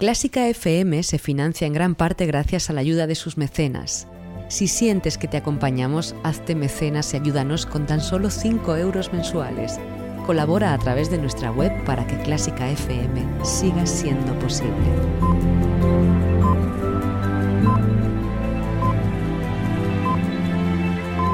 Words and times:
Clásica 0.00 0.48
FM 0.48 1.02
se 1.02 1.18
financia 1.18 1.66
en 1.66 1.74
gran 1.74 1.94
parte 1.94 2.24
gracias 2.24 2.70
a 2.70 2.72
la 2.72 2.80
ayuda 2.80 3.06
de 3.06 3.14
sus 3.14 3.36
mecenas. 3.36 4.08
Si 4.48 4.66
sientes 4.66 5.18
que 5.18 5.28
te 5.28 5.36
acompañamos, 5.36 6.14
hazte 6.22 6.54
mecenas 6.54 7.12
y 7.12 7.18
ayúdanos 7.18 7.66
con 7.66 7.84
tan 7.84 8.00
solo 8.00 8.30
5 8.30 8.76
euros 8.78 9.12
mensuales. 9.12 9.78
Colabora 10.24 10.72
a 10.72 10.78
través 10.78 11.10
de 11.10 11.18
nuestra 11.18 11.52
web 11.52 11.84
para 11.84 12.06
que 12.06 12.16
Clásica 12.22 12.70
FM 12.70 13.44
siga 13.44 13.84
siendo 13.84 14.32
posible. 14.38 14.72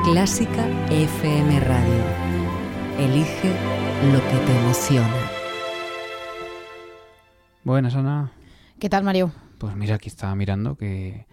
Clásica 0.03 0.67
FM 0.91 1.61
Radio. 1.61 2.05
Elige 2.99 3.49
lo 4.13 4.19
que 4.19 4.45
te 4.45 4.59
emociona. 4.59 5.31
Buenas, 7.63 7.95
Ana. 7.95 8.36
¿Qué 8.79 8.91
tal, 8.91 9.05
Mario? 9.05 9.33
Pues 9.59 9.75
mira, 9.75 9.95
aquí 9.95 10.09
estaba 10.09 10.35
mirando 10.35 10.77
que 10.77 11.27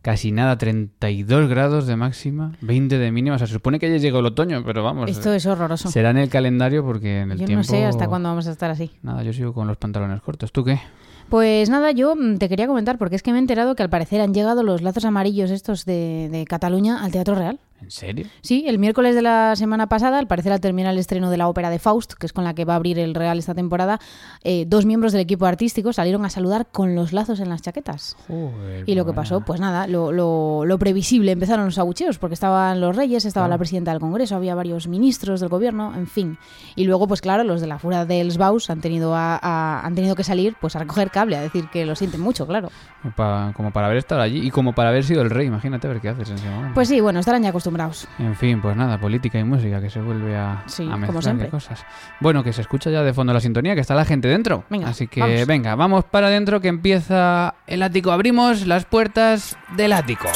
casi 0.00 0.32
nada, 0.32 0.56
32 0.56 1.48
grados 1.48 1.86
de 1.86 1.96
máxima, 1.96 2.52
20 2.62 2.98
de 2.98 3.12
mínima. 3.12 3.36
O 3.36 3.38
sea, 3.38 3.46
se 3.46 3.52
supone 3.52 3.78
que 3.78 3.90
ya 3.90 3.98
llegó 3.98 4.20
el 4.20 4.26
otoño, 4.26 4.62
pero 4.64 4.82
vamos. 4.82 5.10
Esto 5.10 5.32
es 5.34 5.44
horroroso. 5.44 5.90
Será 5.90 6.10
en 6.10 6.18
el 6.18 6.30
calendario 6.30 6.84
porque 6.84 7.20
en 7.20 7.32
el 7.32 7.38
Yo 7.38 7.46
tiempo... 7.46 7.60
no 7.60 7.64
sé 7.64 7.84
hasta 7.84 8.08
cuándo 8.08 8.30
vamos 8.30 8.46
a 8.46 8.52
estar 8.52 8.70
así. 8.70 8.92
Nada, 9.02 9.22
yo 9.22 9.32
sigo 9.32 9.52
con 9.52 9.66
los 9.66 9.76
pantalones 9.76 10.22
cortos. 10.22 10.52
¿Tú 10.52 10.64
qué? 10.64 10.80
Pues 11.28 11.68
nada, 11.68 11.92
yo 11.92 12.16
mm, 12.16 12.38
te 12.38 12.48
quería 12.48 12.66
comentar 12.66 12.98
porque 12.98 13.16
es 13.16 13.22
que 13.22 13.30
me 13.30 13.38
he 13.38 13.40
enterado 13.40 13.76
que 13.76 13.82
al 13.82 13.90
parecer 13.90 14.20
han 14.20 14.32
llegado 14.32 14.62
los 14.62 14.80
lazos 14.82 15.04
amarillos 15.04 15.50
estos 15.50 15.84
de, 15.84 16.28
de 16.30 16.44
Cataluña 16.46 17.04
al 17.04 17.12
Teatro 17.12 17.34
Real. 17.34 17.60
¿En 17.82 17.90
serio? 17.90 18.26
Sí, 18.42 18.64
el 18.68 18.78
miércoles 18.78 19.14
de 19.14 19.22
la 19.22 19.56
semana 19.56 19.88
pasada, 19.88 20.18
al 20.18 20.26
parecer 20.26 20.52
al 20.52 20.60
terminar 20.60 20.92
el 20.92 20.98
estreno 20.98 21.30
de 21.30 21.36
la 21.36 21.48
ópera 21.48 21.70
de 21.70 21.78
Faust, 21.78 22.12
que 22.12 22.26
es 22.26 22.32
con 22.32 22.44
la 22.44 22.54
que 22.54 22.64
va 22.64 22.74
a 22.74 22.76
abrir 22.76 22.98
el 22.98 23.14
Real 23.14 23.38
esta 23.38 23.54
temporada, 23.54 23.98
eh, 24.44 24.64
dos 24.66 24.84
miembros 24.86 25.12
del 25.12 25.22
equipo 25.22 25.46
artístico 25.46 25.92
salieron 25.92 26.24
a 26.24 26.30
saludar 26.30 26.66
con 26.70 26.94
los 26.94 27.12
lazos 27.12 27.40
en 27.40 27.48
las 27.48 27.62
chaquetas. 27.62 28.16
Joder, 28.28 28.84
Y 28.86 28.94
lo 28.94 29.06
que 29.06 29.12
pasó, 29.12 29.40
pues 29.40 29.60
nada, 29.60 29.86
lo, 29.86 30.12
lo- 30.12 30.64
lo 30.66 30.78
previsible, 30.78 31.32
empezaron 31.32 31.64
los 31.64 31.78
abucheos, 31.78 32.18
porque 32.18 32.34
estaban 32.34 32.80
los 32.80 32.94
reyes, 32.96 33.24
estaba 33.24 33.44
Claro. 33.46 33.54
la 33.54 33.58
presidenta 33.58 33.90
del 33.92 34.00
Congreso, 34.00 34.36
había 34.36 34.54
varios 34.54 34.86
ministros 34.86 35.40
del 35.40 35.48
gobierno, 35.48 35.94
en 35.96 36.06
fin. 36.06 36.36
Y 36.76 36.84
luego, 36.84 37.08
pues 37.08 37.20
claro, 37.22 37.44
los 37.44 37.60
de 37.62 37.66
la 37.66 37.78
Fura 37.78 38.04
dels 38.04 38.36
Baus 38.36 38.68
han 38.68 38.80
tenido, 38.82 39.14
a- 39.14 39.38
a- 39.40 39.86
han 39.86 39.94
tenido 39.94 40.14
que 40.14 40.24
salir 40.24 40.54
pues 40.60 40.76
a 40.76 40.80
recoger 40.80 41.10
cable, 41.10 41.36
a 41.36 41.40
decir 41.40 41.68
que 41.72 41.86
lo 41.86 41.94
sienten 41.96 42.20
mucho, 42.20 42.46
claro. 42.46 42.70
Como 43.02 43.14
pa- 43.14 43.52
como 43.56 43.70
para 43.72 43.86
haber 43.86 43.96
estado 43.98 44.20
allí 44.20 44.46
y 44.46 44.50
como 44.50 44.74
para 44.74 44.90
haber 44.90 45.04
sido 45.04 45.22
el 45.22 45.30
rey. 45.30 45.46
Imagínate 45.46 45.86
a 45.86 45.90
ver 45.90 46.00
qué 46.02 46.10
haces 46.10 46.28
en 46.28 46.34
ese 46.36 46.50
momento. 46.50 46.74
Pues 46.74 46.88
sí, 46.88 47.00
bueno, 47.00 47.20
estarán 47.20 47.42
ya 47.42 47.48
acostumbrados. 47.48 47.69
En 48.18 48.34
fin, 48.36 48.60
pues 48.60 48.76
nada, 48.76 48.98
política 48.98 49.38
y 49.38 49.44
música, 49.44 49.80
que 49.80 49.90
se 49.90 50.00
vuelve 50.00 50.36
a, 50.36 50.62
Sí, 50.66 50.88
a 50.90 50.96
mezclar 50.96 51.36
de 51.36 51.48
cosas. 51.48 51.84
Bueno, 52.20 52.42
que 52.44 52.52
se 52.52 52.60
escucha 52.60 52.90
ya 52.90 53.02
de 53.02 53.12
fondo 53.14 53.32
la 53.32 53.40
sintonía, 53.40 53.74
que 53.74 53.80
está 53.80 53.94
la 53.94 54.04
gente 54.04 54.28
dentro. 54.28 54.64
Venga, 54.70 54.88
Así 54.88 55.06
que 55.06 55.20
vamos. 55.20 55.46
venga, 55.46 55.74
vamos 55.74 56.04
para 56.04 56.28
adentro 56.28 56.60
que 56.60 56.68
empieza 56.68 57.54
el 57.66 57.82
ático. 57.82 58.12
Abrimos 58.12 58.66
las 58.66 58.84
puertas 58.84 59.56
del 59.76 59.92
ático. 59.92 60.28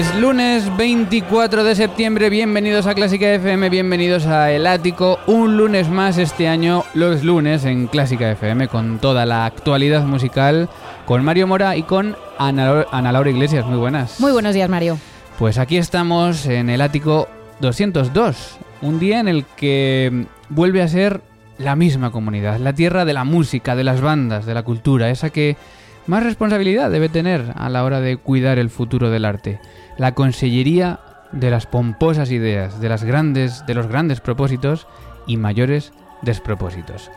Es 0.00 0.14
lunes 0.14 0.74
24 0.78 1.62
de 1.62 1.74
septiembre, 1.74 2.30
bienvenidos 2.30 2.86
a 2.86 2.94
Clásica 2.94 3.34
FM, 3.34 3.68
bienvenidos 3.68 4.24
a 4.24 4.50
El 4.50 4.66
Ático, 4.66 5.18
un 5.26 5.58
lunes 5.58 5.90
más 5.90 6.16
este 6.16 6.48
año, 6.48 6.84
los 6.94 7.22
lunes 7.22 7.66
en 7.66 7.86
Clásica 7.86 8.30
FM, 8.30 8.68
con 8.68 8.98
toda 8.98 9.26
la 9.26 9.44
actualidad 9.44 10.04
musical, 10.04 10.70
con 11.04 11.22
Mario 11.22 11.46
Mora 11.46 11.76
y 11.76 11.82
con 11.82 12.16
Ana, 12.38 12.86
Ana 12.90 13.12
Laura 13.12 13.28
Iglesias, 13.28 13.66
muy 13.66 13.76
buenas. 13.76 14.18
Muy 14.20 14.32
buenos 14.32 14.54
días, 14.54 14.70
Mario. 14.70 14.96
Pues 15.38 15.58
aquí 15.58 15.76
estamos 15.76 16.46
en 16.46 16.70
El 16.70 16.80
Ático 16.80 17.28
202, 17.60 18.56
un 18.80 18.98
día 19.00 19.20
en 19.20 19.28
el 19.28 19.44
que 19.44 20.24
vuelve 20.48 20.80
a 20.80 20.88
ser 20.88 21.20
la 21.58 21.76
misma 21.76 22.10
comunidad, 22.10 22.58
la 22.58 22.72
tierra 22.72 23.04
de 23.04 23.12
la 23.12 23.24
música, 23.24 23.76
de 23.76 23.84
las 23.84 24.00
bandas, 24.00 24.46
de 24.46 24.54
la 24.54 24.62
cultura, 24.62 25.10
esa 25.10 25.28
que 25.28 25.58
más 26.06 26.22
responsabilidad 26.22 26.90
debe 26.90 27.10
tener 27.10 27.52
a 27.54 27.68
la 27.68 27.84
hora 27.84 28.00
de 28.00 28.16
cuidar 28.16 28.58
el 28.58 28.70
futuro 28.70 29.10
del 29.10 29.26
arte. 29.26 29.60
La 29.96 30.14
consellería 30.14 31.00
de 31.32 31.50
las 31.50 31.66
pomposas 31.66 32.30
ideas, 32.30 32.80
de 32.80 32.88
las 32.88 33.04
grandes, 33.04 33.64
de 33.66 33.74
los 33.74 33.86
grandes 33.86 34.20
propósitos 34.20 34.86
y 35.26 35.36
mayores 35.36 35.92
despropósitos. 36.22 37.10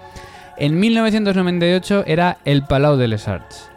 En 0.57 0.79
1998 0.79 2.03
era 2.05 2.37
el 2.45 2.63
Palau 2.63 2.95
de 2.97 3.07
les 3.07 3.27
Arts. 3.27 3.69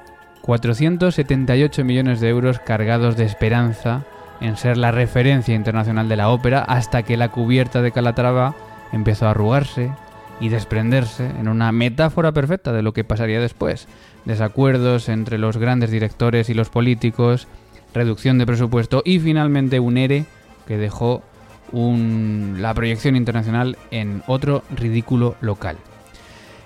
478 0.42 1.84
millones 1.84 2.20
de 2.20 2.28
euros 2.28 2.60
cargados 2.60 3.16
de 3.16 3.24
esperanza 3.24 4.04
en 4.40 4.56
ser 4.56 4.76
la 4.76 4.92
referencia 4.92 5.54
internacional 5.54 6.08
de 6.08 6.16
la 6.16 6.28
ópera 6.28 6.60
hasta 6.60 7.02
que 7.02 7.16
la 7.16 7.30
cubierta 7.30 7.82
de 7.82 7.92
Calatrava 7.92 8.54
empezó 8.92 9.26
a 9.26 9.30
arrugarse 9.30 9.90
y 10.38 10.50
desprenderse 10.50 11.26
en 11.26 11.48
una 11.48 11.72
metáfora 11.72 12.32
perfecta 12.32 12.72
de 12.72 12.82
lo 12.82 12.92
que 12.92 13.04
pasaría 13.04 13.40
después. 13.40 13.88
Desacuerdos 14.24 15.08
entre 15.08 15.38
los 15.38 15.56
grandes 15.56 15.90
directores 15.90 16.50
y 16.50 16.54
los 16.54 16.68
políticos, 16.68 17.48
reducción 17.96 18.38
de 18.38 18.46
presupuesto 18.46 19.02
y 19.04 19.18
finalmente 19.18 19.80
un 19.80 19.96
ERE 19.96 20.26
que 20.66 20.76
dejó 20.76 21.22
la 21.72 22.72
proyección 22.74 23.16
internacional 23.16 23.76
en 23.90 24.22
otro 24.28 24.62
ridículo 24.74 25.34
local. 25.40 25.76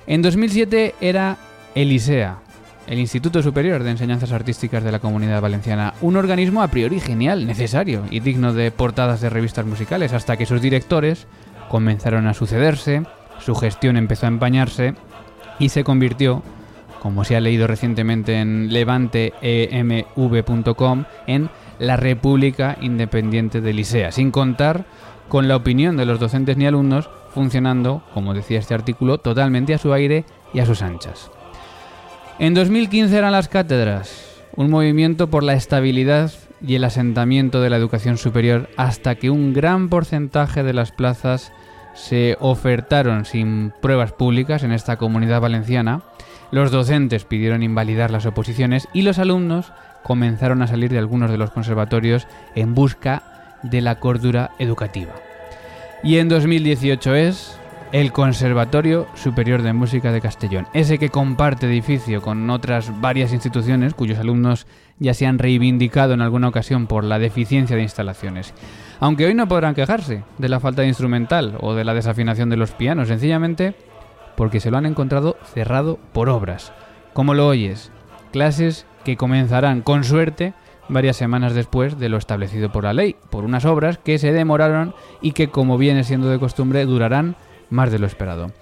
En 0.07 0.21
2007 0.21 0.95
era 1.01 1.39
Elisea, 1.75 2.39
el 2.87 2.99
Instituto 2.99 3.43
Superior 3.43 3.83
de 3.83 3.93
Enseñanzas 3.93 4.33
Artísticas 4.33 4.83
de 4.83 4.93
la 4.93 4.99
Comunidad 4.99 5.41
Valenciana, 5.41 5.95
un 6.01 6.17
organismo 6.17 6.63
a 6.63 6.69
priori 6.69 7.01
genial, 7.01 7.47
necesario 7.47 8.03
y 8.11 8.21
digno 8.21 8.53
de 8.53 8.71
portadas 8.73 9.21
de 9.21 9.31
revistas 9.31 9.65
musicales, 9.65 10.13
hasta 10.13 10.37
que 10.37 10.47
sus 10.47 10.61
directores 10.61 11.27
comenzaron 11.69 12.27
a 12.27 12.35
sucederse, 12.35 13.05
su 13.39 13.55
gestión 13.55 13.97
empezó 13.97 14.27
a 14.27 14.31
empañarse 14.31 14.95
y 15.59 15.69
se 15.69 15.85
convirtió, 15.85 16.43
como 17.01 17.25
se 17.25 17.37
ha 17.37 17.41
leído 17.41 17.67
recientemente 17.67 18.37
en 18.37 18.73
levanteemv.com, 18.73 21.05
en 21.27 21.51
la 21.79 21.97
República 21.97 22.77
Independiente 22.81 23.61
de 23.61 23.73
Licea, 23.73 24.13
sin 24.13 24.31
contar 24.31 24.85
con 25.29 25.49
la 25.49 25.57
opinión 25.57 25.97
de 25.97 26.07
los 26.07 26.21
docentes 26.21 26.57
ni 26.57 26.67
alumnos, 26.67 27.11
funcionando, 27.33 28.03
como 28.15 28.35
decía 28.35 28.59
este 28.59 28.75
artículo, 28.75 29.19
totalmente 29.19 29.75
a 29.75 29.79
su 29.79 29.93
aire 29.93 30.25
y 30.53 30.61
a 30.61 30.67
sus 30.67 30.83
anchas. 30.83 31.31
En 32.39 32.55
2015 32.55 33.17
eran 33.17 33.33
las 33.33 33.49
cátedras, 33.49 34.43
un 34.57 34.71
movimiento 34.71 35.31
por 35.31 35.43
la 35.43 35.55
estabilidad 35.55 36.33
y 36.61 36.75
el 36.75 36.85
asentamiento 36.85 37.61
de 37.61 37.71
la 37.71 37.77
educación 37.77 38.19
superior 38.19 38.69
hasta 38.77 39.15
que 39.15 39.31
un 39.31 39.53
gran 39.53 39.89
porcentaje 39.89 40.63
de 40.63 40.75
las 40.75 40.93
plazas 40.93 41.53
se 41.95 42.37
ofertaron 42.41 43.25
sin 43.25 43.73
pruebas 43.81 44.13
públicas 44.13 44.63
en 44.63 44.73
esta 44.73 44.97
comunidad 44.97 45.41
valenciana, 45.41 46.03
los 46.51 46.71
docentes 46.71 47.25
pidieron 47.25 47.63
invalidar 47.63 48.11
las 48.11 48.27
oposiciones 48.27 48.89
y 48.93 49.03
los 49.03 49.19
alumnos 49.19 49.73
comenzaron 50.03 50.63
a 50.63 50.67
salir 50.67 50.91
de 50.91 50.99
algunos 50.99 51.31
de 51.31 51.39
los 51.39 51.51
conservatorios 51.51 52.27
en 52.55 52.75
busca 52.75 53.59
de 53.63 53.81
la 53.81 53.97
cordura 53.97 54.51
educativa. 54.59 55.13
Y 56.03 56.17
en 56.17 56.29
2018 56.29 57.15
es 57.15 57.61
el 57.93 58.13
Conservatorio 58.13 59.09
Superior 59.15 59.63
de 59.63 59.73
Música 59.73 60.13
de 60.13 60.21
Castellón, 60.21 60.67
ese 60.73 60.99
que 60.99 61.09
comparte 61.09 61.67
edificio 61.67 62.23
con 62.23 62.49
otras 62.49 63.01
varias 63.01 63.33
instituciones 63.33 63.95
cuyos 63.95 64.19
alumnos 64.19 64.67
ya 64.99 65.13
se 65.13 65.27
han 65.27 65.39
reivindicado 65.39 66.15
en 66.15 66.21
alguna 66.21 66.49
ocasión 66.49 66.87
por 66.87 67.05
la 67.05 67.19
deficiencia 67.19 67.77
de 67.77 67.83
instalaciones. 67.83 68.55
Aunque 69.01 69.27
hoy 69.27 69.35
no 69.35 69.49
podrán 69.49 69.75
quejarse 69.75 70.23
de 70.39 70.49
la 70.49 70.61
falta 70.61 70.83
de 70.83 70.89
instrumental 70.89 71.57
o 71.61 71.75
de 71.75 71.85
la 71.85 71.95
desafinación 71.95 72.49
de 72.49 72.57
los 72.57 72.71
pianos, 72.73 73.09
sencillamente 73.09 73.75
porque 74.37 74.61
se 74.61 74.71
lo 74.71 74.79
han 74.79 74.87
encontrado 74.87 75.37
cerrado 75.55 75.99
por 76.13 76.29
obras. 76.29 76.73
Como 77.13 77.35
lo 77.35 77.47
oyes, 77.49 77.91
clases 78.33 78.87
que 79.05 79.17
comenzarán 79.17 79.83
con 79.83 80.05
suerte 80.05 80.55
varias 80.89 81.17
semanas 81.17 81.55
después 81.55 81.99
de 81.99 82.09
lo 82.09 82.17
establecido 82.17 82.73
por 82.73 82.85
la 82.85 82.93
ley, 82.93 83.17
por 83.31 83.45
unas 83.45 83.65
obras 83.65 83.99
que 83.99 84.19
se 84.19 84.33
demoraron 84.33 84.95
y 85.21 85.33
que, 85.33 85.49
como 85.49 85.79
viene 85.79 86.05
siendo 86.05 86.29
de 86.29 86.39
costumbre, 86.39 86.85
durarán 86.85 87.37
más 87.71 87.91
de 87.93 87.99
lo 87.99 88.07
esperado. 88.07 88.53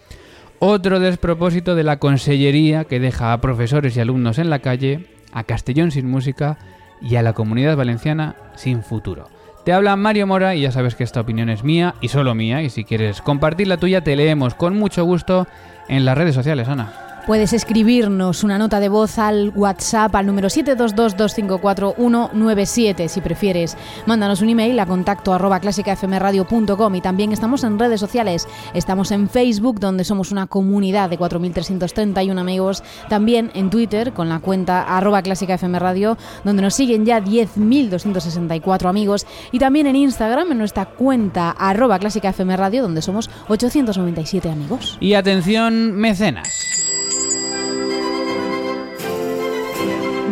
otro 0.61 0.99
despropósito 0.99 1.75
de 1.75 1.85
la 1.85 1.99
consellería 1.99 2.85
que 2.85 2.99
deja 2.99 3.33
a 3.33 3.41
profesores 3.41 3.97
y 3.97 4.01
alumnos 4.01 4.39
en 4.39 4.51
la 4.51 4.59
calle, 4.59 5.07
a 5.33 5.45
Castellón 5.45 5.93
sin 5.93 6.11
música 6.11 6.59
y 7.01 7.15
a 7.17 7.23
la 7.23 7.33
comunidad 7.33 7.77
valenciana 7.77 8.35
sin 8.57 8.83
futuro. 8.83 9.29
Te 9.65 9.73
habla 9.73 9.97
Mario 9.97 10.27
Mora 10.27 10.55
y 10.55 10.63
ya 10.63 10.73
sabes 10.73 10.95
que 10.95 11.05
esta 11.05 11.21
opinión 11.21 11.51
es 11.51 11.63
mía 11.63 11.95
y 12.01 12.09
solo 12.09 12.35
mía 12.35 12.63
y 12.63 12.71
si 12.71 12.85
quieres 12.85 13.21
compartir 13.21 13.67
la 13.67 13.77
tuya 13.77 14.03
te 14.03 14.17
leemos 14.17 14.55
con 14.55 14.77
mucho 14.77 15.05
gusto 15.05 15.47
en 15.89 16.05
las 16.05 16.17
redes 16.17 16.35
sociales, 16.35 16.69
Ana. 16.69 17.08
Puedes 17.29 17.53
escribirnos 17.53 18.43
una 18.43 18.57
nota 18.57 18.81
de 18.81 18.89
voz 18.89 19.19
al 19.19 19.53
WhatsApp 19.55 20.15
al 20.15 20.25
número 20.25 20.49
722-254-197 20.49 23.07
si 23.07 23.21
prefieres. 23.21 23.77
Mándanos 24.07 24.41
un 24.41 24.49
email 24.49 24.81
a 24.81 24.87
contacto 24.87 25.35
arroba 25.35 25.61
clásicafmradio.com 25.61 26.95
y 26.95 27.03
también 27.03 27.33
estamos 27.33 27.65
en 27.65 27.79
redes 27.79 28.01
sociales. 28.01 28.49
Estamos 28.73 29.11
en 29.11 29.29
Facebook 29.29 29.79
donde 29.79 30.05
somos 30.05 30.33
una 30.33 30.47
comunidad 30.47 31.11
de 31.11 31.19
4.331 31.19 32.39
amigos. 32.39 32.83
También 33.11 33.51
en 33.53 33.69
Twitter 33.69 34.15
con 34.15 34.31
la 34.31 34.39
cuenta 34.39 34.85
arroba 34.85 35.21
clásicafmradio 35.21 36.17
donde 36.45 36.63
nos 36.63 36.77
siguen 36.77 37.05
ya 37.05 37.21
10.264 37.21 38.89
amigos. 38.89 39.27
Y 39.53 39.59
también 39.59 39.87
en 39.87 39.97
Instagram 39.97 40.53
en 40.53 40.57
nuestra 40.57 40.87
cuenta 40.87 41.51
arroba 41.51 41.99
clásicafmradio 41.99 42.81
donde 42.81 43.03
somos 43.03 43.29
897 43.49 44.49
amigos. 44.49 44.97
Y 44.99 45.13
atención 45.13 45.93
mecenas. 45.93 46.79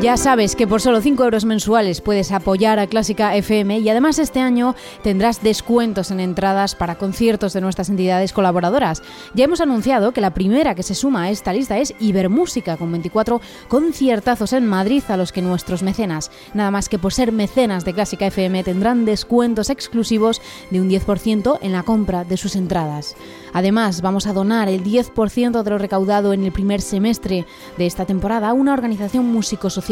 Ya 0.03 0.19
sabes 0.19 0.57
que 0.57 0.67
por 0.67 0.83
solo 0.83 1.01
5 1.01 1.25
euros 1.25 1.47
mensuales 1.47 2.03
puedes 2.03 2.31
apoyar 2.31 2.79
a 2.79 2.87
Clásica 2.87 3.35
FM 3.35 3.79
y 3.79 3.89
además 3.89 4.19
este 4.19 4.41
año 4.41 4.77
tendrás 5.03 5.43
descuentos 5.43 6.11
en 6.11 6.21
entradas 6.21 6.75
para 6.75 6.97
conciertos 6.97 7.55
de 7.55 7.63
nuestras 7.63 7.89
entidades 7.89 8.35
colaboradoras. 8.35 9.03
Ya 9.33 9.47
hemos 9.47 9.63
anunciado 9.63 10.13
que 10.13 10.21
la 10.21 10.35
primera 10.35 10.75
que 10.75 10.83
se 10.83 10.95
suma 10.95 11.23
a 11.23 11.31
esta 11.31 11.55
lista 11.55 11.79
es 11.79 11.95
Ibermúsica, 11.99 12.77
con 12.77 12.93
24 12.93 13.41
conciertazos 13.69 14.53
en 14.53 14.67
Madrid 14.67 15.03
a 15.09 15.17
los 15.17 15.33
que 15.33 15.41
nuestros 15.41 15.83
mecenas, 15.83 16.31
nada 16.53 16.71
más 16.71 16.91
que 16.91 16.99
por 16.99 17.15
ser 17.15 17.33
mecenas 17.33 17.87
de 17.87 17.95
Clásica 17.95 18.27
FM, 18.27 18.65
tendrán 18.65 19.07
descuentos 19.07 19.71
exclusivos 19.71 20.43
de 20.71 20.83
un 20.83 20.91
10% 20.91 21.59
en 21.63 21.73
la 21.73 21.85
compra 21.85 22.25
de 22.25 22.37
sus 22.37 22.55
entradas. 22.55 23.17
Además, 23.55 24.03
vamos 24.03 24.27
a 24.27 24.35
donar 24.35 24.69
el 24.69 24.85
10% 24.85 25.63
de 25.63 25.71
lo 25.71 25.79
recaudado 25.79 26.35
en 26.35 26.45
el 26.45 26.53
primer 26.53 26.83
semestre 26.83 27.47
de 27.79 27.87
esta 27.87 28.05
temporada 28.05 28.51
a 28.51 28.53
una 28.53 28.75
organización 28.75 29.25
músico-social. 29.33 29.86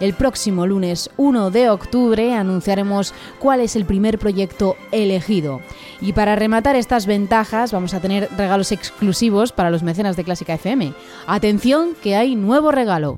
El 0.00 0.14
próximo 0.14 0.66
lunes 0.66 1.10
1 1.16 1.50
de 1.50 1.70
octubre 1.70 2.34
anunciaremos 2.34 3.14
cuál 3.38 3.60
es 3.60 3.76
el 3.76 3.84
primer 3.84 4.18
proyecto 4.18 4.76
elegido. 4.92 5.60
Y 6.00 6.12
para 6.12 6.36
rematar 6.36 6.76
estas 6.76 7.06
ventajas, 7.06 7.72
vamos 7.72 7.94
a 7.94 8.00
tener 8.00 8.28
regalos 8.36 8.72
exclusivos 8.72 9.52
para 9.52 9.70
los 9.70 9.82
mecenas 9.82 10.16
de 10.16 10.24
Clásica 10.24 10.54
FM. 10.54 10.92
Atención, 11.26 11.94
que 12.02 12.16
hay 12.16 12.36
nuevo 12.36 12.70
regalo 12.70 13.16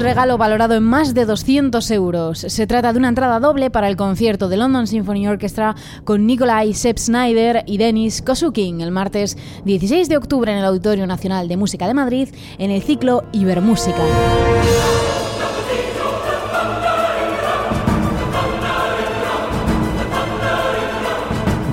regalo 0.00 0.38
valorado 0.38 0.74
en 0.74 0.82
más 0.82 1.14
de 1.14 1.26
200 1.26 1.90
euros. 1.90 2.38
Se 2.38 2.66
trata 2.66 2.92
de 2.92 2.98
una 2.98 3.08
entrada 3.08 3.38
doble 3.38 3.70
para 3.70 3.88
el 3.88 3.96
concierto 3.96 4.48
de 4.48 4.56
London 4.56 4.86
Symphony 4.86 5.28
Orchestra 5.28 5.74
con 6.04 6.26
Nikolai 6.26 6.74
Sepp 6.74 6.98
Snyder 6.98 7.64
y 7.66 7.78
Denis 7.78 8.22
Kosukin 8.22 8.80
el 8.80 8.90
martes 8.90 9.36
16 9.64 10.08
de 10.08 10.16
octubre 10.16 10.50
en 10.52 10.58
el 10.58 10.64
Auditorio 10.64 11.06
Nacional 11.06 11.48
de 11.48 11.56
Música 11.56 11.86
de 11.86 11.94
Madrid 11.94 12.28
en 12.58 12.70
el 12.70 12.82
ciclo 12.82 13.24
Ibermúsica. 13.32 14.02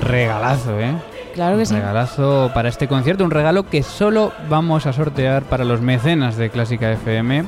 Regalazo, 0.02 0.78
¿eh? 0.80 0.94
Claro 1.34 1.56
que 1.58 1.66
sí. 1.66 1.74
Regalazo 1.74 2.50
para 2.54 2.68
este 2.68 2.88
concierto, 2.88 3.24
un 3.24 3.30
regalo 3.30 3.64
que 3.64 3.82
solo 3.82 4.32
vamos 4.48 4.86
a 4.86 4.92
sortear 4.92 5.44
para 5.44 5.64
los 5.64 5.80
mecenas 5.80 6.36
de 6.36 6.50
Clásica 6.50 6.90
FM 6.92 7.44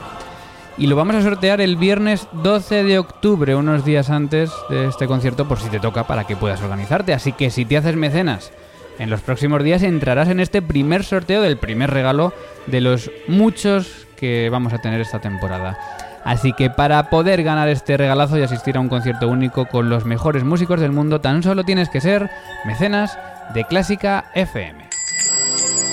y 0.81 0.87
lo 0.87 0.97
vamos 0.97 1.15
a 1.15 1.23
sortear 1.23 1.61
el 1.61 1.77
viernes 1.77 2.27
12 2.33 2.85
de 2.85 2.99
octubre, 2.99 3.55
unos 3.55 3.85
días 3.85 4.09
antes 4.09 4.51
de 4.71 4.89
este 4.89 5.07
concierto, 5.07 5.47
por 5.47 5.61
si 5.61 5.69
te 5.69 5.79
toca, 5.79 6.05
para 6.07 6.25
que 6.25 6.37
puedas 6.37 6.63
organizarte. 6.63 7.13
Así 7.13 7.33
que 7.33 7.51
si 7.51 7.67
te 7.67 7.77
haces 7.77 7.97
mecenas 7.97 8.51
en 8.99 9.11
los 9.11 9.21
próximos 9.21 9.63
días, 9.63 9.83
entrarás 9.83 10.29
en 10.31 10.41
este 10.41 10.63
primer 10.63 11.05
sorteo 11.05 11.43
del 11.43 11.59
primer 11.59 11.91
regalo 11.91 12.33
de 12.67 12.81
los 12.81 13.11
muchos 13.29 14.07
que 14.17 14.49
vamos 14.51 14.73
a 14.73 14.79
tener 14.79 15.03
esta 15.03 15.21
temporada. 15.21 15.79
Así 16.25 16.55
que 16.55 16.71
para 16.71 17.11
poder 17.11 17.43
ganar 17.43 17.69
este 17.69 17.99
regalazo 17.99 18.39
y 18.39 18.43
asistir 18.43 18.79
a 18.79 18.81
un 18.81 18.89
concierto 18.89 19.29
único 19.29 19.67
con 19.67 19.91
los 19.91 20.07
mejores 20.07 20.45
músicos 20.45 20.81
del 20.81 20.93
mundo, 20.93 21.21
tan 21.21 21.43
solo 21.43 21.63
tienes 21.63 21.91
que 21.91 22.01
ser 22.01 22.31
mecenas 22.65 23.19
de 23.53 23.65
Clásica 23.65 24.31
FM. 24.35 24.90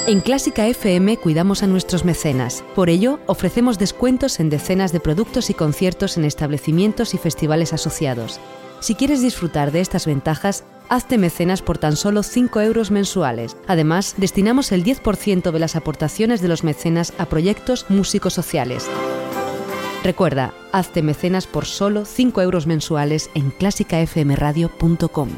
En 0.07 0.21
Clásica 0.21 0.65
FM 0.65 1.18
cuidamos 1.18 1.63
a 1.63 1.68
nuestros 1.68 2.06
mecenas. 2.06 2.63
Por 2.75 2.89
ello, 2.89 3.19
ofrecemos 3.25 3.77
descuentos 3.77 4.39
en 4.39 4.50
decenas 4.50 4.94
de 4.94 5.01
productos 5.01 5.50
y 5.50 5.54
conciertos 5.54 6.15
en 6.15 6.24
establecimientos 6.24 7.13
y 7.13 7.18
festivales 7.18 7.74
asociados. 7.74 8.39
Si 8.80 8.95
quieres 8.95 9.21
disfrutar 9.21 9.74
de 9.74 9.81
estas 9.81 10.06
ventajas, 10.06 10.63
hazte 10.88 11.18
mecenas 11.18 11.62
por 11.62 11.77
tan 11.77 11.98
solo 11.98 12.24
5 12.24 12.62
euros 12.62 12.89
mensuales. 12.89 13.57
Además, 13.68 14.15
destinamos 14.15 14.71
el 14.71 14.86
10% 14.86 15.51
de 15.51 15.59
las 15.59 15.75
aportaciones 15.75 16.39
de 16.39 16.48
los 16.48 16.63
mecenas 16.63 17.12
a 17.18 17.25
proyectos 17.25 17.86
músicos 17.89 18.33
sociales. 18.33 18.88
Recuerda, 20.06 20.53
hazte 20.71 21.01
mecenas 21.01 21.48
por 21.48 21.65
solo 21.65 22.06
5 22.06 22.42
euros 22.42 22.65
mensuales 22.65 23.30
en 23.33 23.50
clásicafmradio.com. 23.50 25.31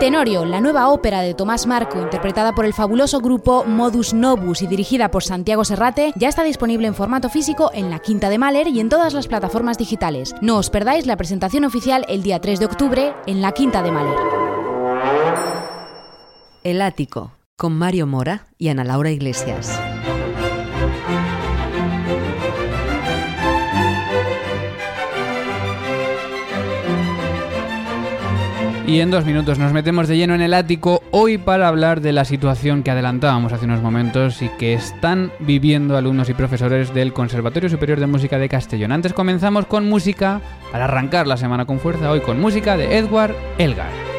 Tenorio, 0.00 0.46
la 0.46 0.62
nueva 0.62 0.88
ópera 0.88 1.20
de 1.20 1.34
Tomás 1.34 1.66
Marco, 1.66 2.00
interpretada 2.00 2.54
por 2.54 2.64
el 2.64 2.72
fabuloso 2.72 3.20
grupo 3.20 3.64
Modus 3.66 4.14
Novus 4.14 4.62
y 4.62 4.66
dirigida 4.66 5.10
por 5.10 5.22
Santiago 5.22 5.62
Serrate, 5.62 6.14
ya 6.16 6.30
está 6.30 6.42
disponible 6.42 6.86
en 6.88 6.94
formato 6.94 7.28
físico 7.28 7.70
en 7.74 7.90
la 7.90 7.98
Quinta 7.98 8.30
de 8.30 8.38
Mahler 8.38 8.68
y 8.68 8.80
en 8.80 8.88
todas 8.88 9.12
las 9.12 9.28
plataformas 9.28 9.76
digitales. 9.76 10.34
No 10.40 10.56
os 10.56 10.70
perdáis 10.70 11.04
la 11.04 11.18
presentación 11.18 11.66
oficial 11.66 12.06
el 12.08 12.22
día 12.22 12.40
3 12.40 12.60
de 12.60 12.64
octubre 12.64 13.14
en 13.26 13.42
la 13.42 13.52
Quinta 13.52 13.82
de 13.82 13.92
Mahler. 13.92 14.16
El 16.64 16.80
Ático, 16.80 17.32
con 17.58 17.74
Mario 17.74 18.06
Mora 18.06 18.46
y 18.56 18.68
Ana 18.68 18.84
Laura 18.84 19.10
Iglesias. 19.10 19.78
Y 28.90 29.00
en 29.00 29.12
dos 29.12 29.24
minutos 29.24 29.56
nos 29.56 29.72
metemos 29.72 30.08
de 30.08 30.16
lleno 30.16 30.34
en 30.34 30.40
el 30.40 30.52
ático 30.52 31.00
hoy 31.12 31.38
para 31.38 31.68
hablar 31.68 32.00
de 32.00 32.12
la 32.12 32.24
situación 32.24 32.82
que 32.82 32.90
adelantábamos 32.90 33.52
hace 33.52 33.66
unos 33.66 33.80
momentos 33.82 34.42
y 34.42 34.48
que 34.58 34.74
están 34.74 35.30
viviendo 35.38 35.96
alumnos 35.96 36.28
y 36.28 36.34
profesores 36.34 36.92
del 36.92 37.12
Conservatorio 37.12 37.70
Superior 37.70 38.00
de 38.00 38.08
Música 38.08 38.36
de 38.36 38.48
Castellón. 38.48 38.90
Antes 38.90 39.12
comenzamos 39.12 39.66
con 39.66 39.88
música 39.88 40.40
para 40.72 40.86
arrancar 40.86 41.28
la 41.28 41.36
semana 41.36 41.66
con 41.66 41.78
fuerza, 41.78 42.10
hoy 42.10 42.18
con 42.18 42.40
música 42.40 42.76
de 42.76 42.98
Edward 42.98 43.36
Elgar. 43.58 44.09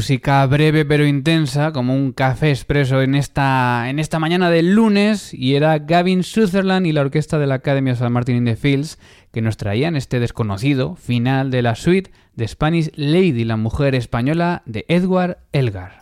Música 0.00 0.46
breve 0.46 0.86
pero 0.86 1.06
intensa, 1.06 1.72
como 1.72 1.94
un 1.94 2.12
café 2.12 2.48
expreso 2.48 3.02
en 3.02 3.14
esta, 3.14 3.90
en 3.90 3.98
esta 3.98 4.18
mañana 4.18 4.48
del 4.48 4.74
lunes, 4.74 5.34
y 5.34 5.56
era 5.56 5.78
Gavin 5.78 6.22
Sutherland 6.22 6.86
y 6.86 6.92
la 6.92 7.02
orquesta 7.02 7.38
de 7.38 7.46
la 7.46 7.56
Academia 7.56 7.94
San 7.94 8.10
Martin 8.10 8.36
in 8.36 8.46
the 8.46 8.56
Fields 8.56 8.98
que 9.30 9.42
nos 9.42 9.58
traían 9.58 9.96
este 9.96 10.18
desconocido 10.18 10.96
final 10.96 11.50
de 11.50 11.60
la 11.60 11.74
suite 11.74 12.12
de 12.34 12.48
Spanish 12.48 12.90
Lady, 12.94 13.44
la 13.44 13.58
mujer 13.58 13.94
española 13.94 14.62
de 14.64 14.86
Edward 14.88 15.36
Elgar. 15.52 15.98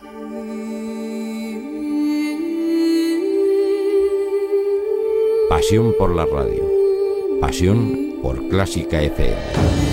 Pasión 5.49 5.93
por 5.99 6.15
la 6.15 6.25
radio. 6.25 6.63
Pasión 7.41 8.15
por 8.21 8.47
Clásica 8.47 9.01
FM. 9.01 9.88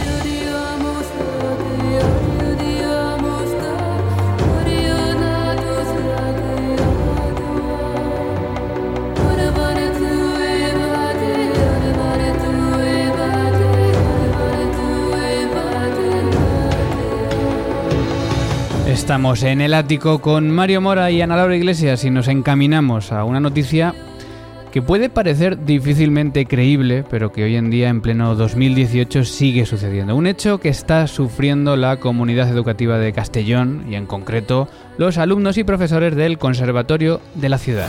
Estamos 19.07 19.45
en 19.45 19.61
el 19.61 19.73
ático 19.73 20.21
con 20.21 20.51
Mario 20.51 20.81
Mora 20.81 21.13
y 21.13 21.23
Ana 21.23 21.37
Laura 21.37 21.55
Iglesias 21.55 22.05
y 22.05 22.11
nos 22.11 22.27
encaminamos 22.27 23.13
a 23.13 23.23
una 23.23 23.39
noticia 23.39 23.95
que 24.73 24.83
puede 24.83 25.09
parecer 25.11 25.65
difícilmente 25.65 26.45
creíble, 26.45 27.05
pero 27.09 27.31
que 27.31 27.45
hoy 27.45 27.55
en 27.55 27.71
día, 27.71 27.89
en 27.89 28.01
pleno 28.01 28.35
2018, 28.35 29.25
sigue 29.25 29.65
sucediendo. 29.65 30.17
Un 30.17 30.27
hecho 30.27 30.59
que 30.59 30.71
está 30.71 31.07
sufriendo 31.07 31.77
la 31.77 31.99
comunidad 31.99 32.49
educativa 32.49 32.99
de 32.99 33.13
Castellón 33.13 33.85
y, 33.89 33.95
en 33.95 34.07
concreto, 34.07 34.69
los 34.99 35.19
alumnos 35.19 35.57
y 35.57 35.63
profesores 35.63 36.17
del 36.17 36.37
Conservatorio 36.39 37.21
de 37.37 37.49
la 37.49 37.59
ciudad. 37.59 37.87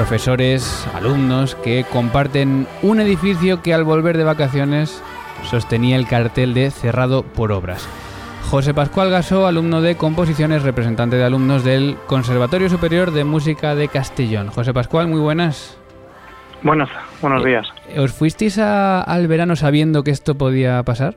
Profesores, 0.00 0.88
alumnos 0.94 1.54
que 1.56 1.84
comparten 1.84 2.66
un 2.80 3.00
edificio 3.00 3.60
que 3.60 3.74
al 3.74 3.84
volver 3.84 4.16
de 4.16 4.24
vacaciones 4.24 5.04
sostenía 5.42 5.96
el 5.96 6.08
cartel 6.08 6.54
de 6.54 6.70
cerrado 6.70 7.22
por 7.22 7.52
obras. 7.52 7.86
José 8.50 8.72
Pascual 8.72 9.10
Gasó, 9.10 9.46
alumno 9.46 9.82
de 9.82 9.98
composiciones, 9.98 10.62
representante 10.62 11.16
de 11.16 11.24
alumnos 11.24 11.64
del 11.64 11.98
Conservatorio 12.06 12.70
Superior 12.70 13.10
de 13.10 13.24
Música 13.24 13.74
de 13.74 13.88
Castellón. 13.88 14.48
José 14.48 14.72
Pascual, 14.72 15.06
muy 15.06 15.20
buenas. 15.20 15.78
Buenos, 16.62 16.88
buenos 17.20 17.44
días. 17.44 17.70
Eh, 17.86 18.00
¿Os 18.00 18.14
fuisteis 18.14 18.58
al 18.58 19.28
verano 19.28 19.54
sabiendo 19.54 20.02
que 20.02 20.12
esto 20.12 20.34
podía 20.34 20.82
pasar? 20.82 21.16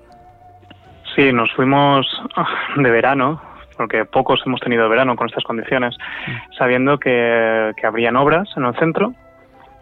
Sí, 1.16 1.32
nos 1.32 1.50
fuimos 1.54 2.06
de 2.76 2.92
verano 2.92 3.42
porque 3.76 4.06
pocos 4.06 4.42
hemos 4.46 4.60
tenido 4.60 4.88
verano 4.90 5.16
con 5.16 5.28
estas 5.28 5.44
condiciones, 5.44 5.96
sabiendo 6.58 6.98
que, 6.98 7.74
habrían 7.84 8.16
obras 8.16 8.50
en 8.56 8.66
el 8.66 8.76
centro 8.76 9.14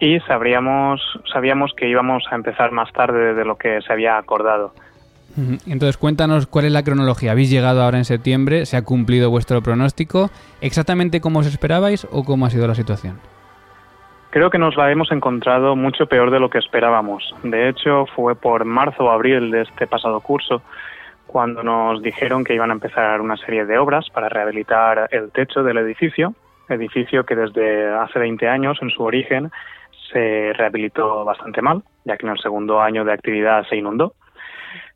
y 0.00 0.18
sabríamos, 0.20 1.00
sabíamos 1.32 1.72
que 1.76 1.88
íbamos 1.88 2.24
a 2.30 2.34
empezar 2.34 2.72
más 2.72 2.92
tarde 2.92 3.34
de 3.34 3.44
lo 3.44 3.56
que 3.56 3.80
se 3.82 3.92
había 3.92 4.18
acordado. 4.18 4.74
Entonces, 5.66 5.96
cuéntanos 5.96 6.46
cuál 6.46 6.66
es 6.66 6.72
la 6.72 6.82
cronología. 6.82 7.32
¿Habéis 7.32 7.50
llegado 7.50 7.82
ahora 7.82 7.96
en 7.96 8.04
septiembre? 8.04 8.66
¿Se 8.66 8.76
ha 8.76 8.84
cumplido 8.84 9.30
vuestro 9.30 9.62
pronóstico? 9.62 10.30
¿Exactamente 10.60 11.20
como 11.20 11.38
os 11.38 11.46
esperabais 11.46 12.06
o 12.10 12.24
cómo 12.24 12.44
ha 12.44 12.50
sido 12.50 12.66
la 12.66 12.74
situación? 12.74 13.18
Creo 14.30 14.50
que 14.50 14.58
nos 14.58 14.76
la 14.76 14.90
hemos 14.90 15.12
encontrado 15.12 15.76
mucho 15.76 16.06
peor 16.06 16.30
de 16.30 16.40
lo 16.40 16.50
que 16.50 16.58
esperábamos. 16.58 17.34
De 17.42 17.68
hecho, 17.68 18.06
fue 18.14 18.34
por 18.34 18.64
marzo 18.64 19.04
o 19.04 19.10
abril 19.10 19.50
de 19.50 19.62
este 19.62 19.86
pasado 19.86 20.20
curso 20.20 20.62
cuando 21.32 21.62
nos 21.62 22.02
dijeron 22.02 22.44
que 22.44 22.54
iban 22.54 22.68
a 22.68 22.74
empezar 22.74 23.22
una 23.22 23.38
serie 23.38 23.64
de 23.64 23.78
obras 23.78 24.10
para 24.10 24.28
rehabilitar 24.28 25.08
el 25.10 25.32
techo 25.32 25.62
del 25.62 25.78
edificio, 25.78 26.34
edificio 26.68 27.24
que 27.24 27.34
desde 27.34 27.88
hace 27.90 28.18
20 28.18 28.46
años 28.46 28.78
en 28.82 28.90
su 28.90 29.02
origen 29.02 29.50
se 30.12 30.52
rehabilitó 30.52 31.24
bastante 31.24 31.62
mal, 31.62 31.82
ya 32.04 32.18
que 32.18 32.26
en 32.26 32.32
el 32.32 32.38
segundo 32.38 32.82
año 32.82 33.02
de 33.06 33.14
actividad 33.14 33.64
se 33.64 33.76
inundó. 33.76 34.12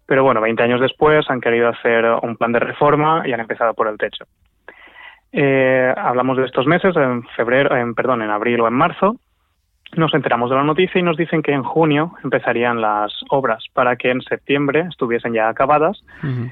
Pero 0.05 0.25
bueno, 0.25 0.43
20 0.43 0.63
años 0.63 0.81
después 0.83 1.25
han 1.31 1.41
querido 1.41 1.71
hacer 1.71 2.05
un 2.23 2.37
plan 2.37 2.53
de 2.53 2.61
reforma 2.61 3.23
y 3.25 3.33
han 3.33 3.41
empezado 3.41 3.73
por 3.73 3.89
el 3.89 3.97
techo. 3.97 4.27
Eh, 5.33 5.93
hablamos 5.97 6.37
de 6.37 6.45
estos 6.45 6.67
meses 6.67 6.95
en 6.97 7.23
febrero, 7.29 7.75
en, 7.75 7.95
perdón, 7.95 8.21
en 8.21 8.31
abril 8.31 8.61
o 8.61 8.69
en 8.69 8.75
marzo, 8.75 9.17
nos 9.95 10.13
enteramos 10.15 10.51
de 10.51 10.57
la 10.57 10.65
noticia 10.65 10.99
y 10.99 11.03
nos 11.03 11.17
dicen 11.17 11.43
que 11.43 11.53
en 11.53 11.63
junio 11.63 12.13
empezarían 12.25 12.81
las 12.81 13.13
obras 13.31 13.65
para 13.73 13.97
que 13.97 14.11
en 14.11 14.21
septiembre 14.23 14.87
estuviesen 14.89 15.33
ya 15.33 15.49
acabadas 15.49 16.03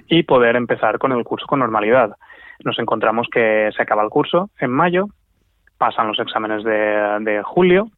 y 0.07 0.23
poder 0.23 0.57
empezar 0.57 0.99
con 0.99 1.13
el 1.13 1.25
curso 1.25 1.47
con 1.47 1.59
normalidad. 1.59 2.17
Nos 2.65 2.79
encontramos 2.79 3.27
que 3.31 3.71
se 3.77 3.83
acaba 3.83 4.05
el 4.05 4.11
curso 4.11 4.51
en 4.61 4.71
mayo, 4.71 5.07
pasan 5.79 6.07
los 6.07 6.19
exámenes 6.21 6.63
de, 6.65 7.43
julio, 7.45 7.89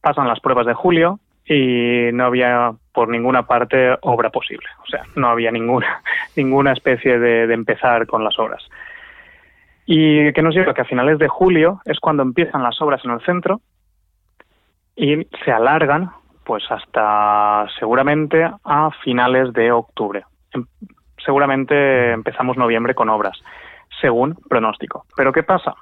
pasan 0.00 0.26
las 0.26 0.40
pruebas 0.40 0.66
de 0.66 0.74
julio 0.74 1.20
y 1.44 2.10
no 2.12 2.24
había 2.24 2.72
por 2.92 3.08
ninguna 3.08 3.46
parte 3.46 3.96
obra 4.02 4.30
posible. 4.30 4.66
O 4.82 4.86
sea, 4.86 5.04
no 5.14 5.28
había 5.28 5.52
ninguna, 5.52 6.02
ninguna 6.36 6.72
especie 6.72 7.18
de, 7.18 7.46
de 7.46 7.54
empezar 7.54 8.06
con 8.06 8.24
las 8.24 8.38
obras. 8.38 8.68
Y 9.86 10.32
que 10.32 10.42
nos 10.42 10.54
lleva 10.54 10.74
que 10.74 10.82
a 10.82 10.84
finales 10.84 11.18
de 11.18 11.28
julio 11.28 11.80
es 11.84 11.98
cuando 12.00 12.22
empiezan 12.22 12.62
las 12.62 12.80
obras 12.82 13.04
en 13.04 13.12
el 13.12 13.20
centro 13.20 13.60
y 14.96 15.26
se 15.44 15.52
alargan 15.52 16.10
pues 16.44 16.64
hasta 16.70 17.66
seguramente 17.78 18.50
a 18.64 18.90
finales 19.04 19.52
de 19.52 19.70
octubre. 19.70 20.24
Em, 20.52 20.66
seguramente 21.24 22.12
empezamos 22.12 22.56
noviembre 22.56 22.94
con 22.94 23.08
obras, 23.08 23.38
según 24.00 24.34
pronóstico. 24.48 25.04
Pero 25.16 25.32
¿qué 25.32 25.42
pasa? 25.42 25.74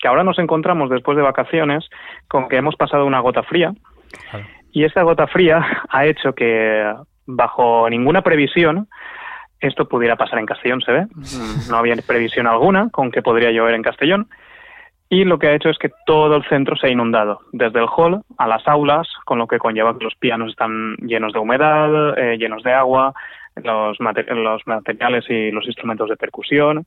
Que 0.00 0.08
ahora 0.08 0.24
nos 0.24 0.38
encontramos 0.38 0.90
después 0.90 1.16
de 1.16 1.22
vacaciones 1.22 1.88
con 2.28 2.48
que 2.48 2.56
hemos 2.56 2.76
pasado 2.76 3.06
una 3.06 3.20
gota 3.20 3.42
fría 3.42 3.72
y 4.72 4.84
esa 4.84 5.02
gota 5.02 5.26
fría 5.26 5.64
ha 5.88 6.06
hecho 6.06 6.32
que 6.32 6.92
bajo 7.26 7.88
ninguna 7.88 8.22
previsión 8.22 8.88
esto 9.60 9.86
pudiera 9.86 10.16
pasar 10.16 10.38
en 10.38 10.46
Castellón, 10.46 10.80
se 10.80 10.90
ve. 10.90 11.06
No 11.68 11.76
había 11.76 11.94
previsión 11.96 12.46
alguna 12.46 12.88
con 12.88 13.10
que 13.10 13.20
podría 13.20 13.50
llover 13.50 13.74
en 13.74 13.82
Castellón 13.82 14.28
y 15.12 15.24
lo 15.24 15.40
que 15.40 15.48
ha 15.48 15.54
hecho 15.54 15.68
es 15.68 15.76
que 15.76 15.90
todo 16.06 16.36
el 16.36 16.44
centro 16.44 16.76
se 16.76 16.86
ha 16.86 16.90
inundado, 16.90 17.40
desde 17.50 17.80
el 17.80 17.88
hall 17.88 18.22
a 18.38 18.46
las 18.46 18.66
aulas, 18.68 19.08
con 19.24 19.38
lo 19.38 19.48
que 19.48 19.58
conlleva 19.58 19.98
que 19.98 20.04
los 20.04 20.14
pianos 20.14 20.50
están 20.52 20.94
llenos 20.98 21.32
de 21.32 21.40
humedad, 21.40 22.16
eh, 22.16 22.38
llenos 22.38 22.62
de 22.62 22.72
agua, 22.72 23.12
los, 23.56 23.98
los 23.98 24.66
materiales 24.66 25.28
y 25.28 25.50
los 25.50 25.66
instrumentos 25.66 26.08
de 26.08 26.16
percusión. 26.16 26.86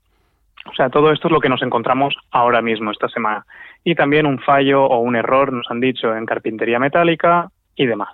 O 0.65 0.74
sea, 0.74 0.89
todo 0.89 1.12
esto 1.12 1.27
es 1.27 1.34
lo 1.34 1.42
que 1.42 1.50
nos 1.50 1.62
encontramos 1.62 2.15
ahora 2.32 2.62
mismo, 2.62 2.92
esta 2.92 3.10
semana. 3.10 3.46
Y 3.84 3.94
también 3.94 4.25
un 4.25 4.39
fallo 4.39 4.86
o 4.86 5.00
un 5.00 5.18
error, 5.18 5.51
nos 5.51 5.70
han 5.70 5.82
dicho, 5.82 6.15
en 6.15 6.25
carpintería 6.25 6.80
metálica 6.80 7.50
y 7.75 7.86
demás. 7.86 8.13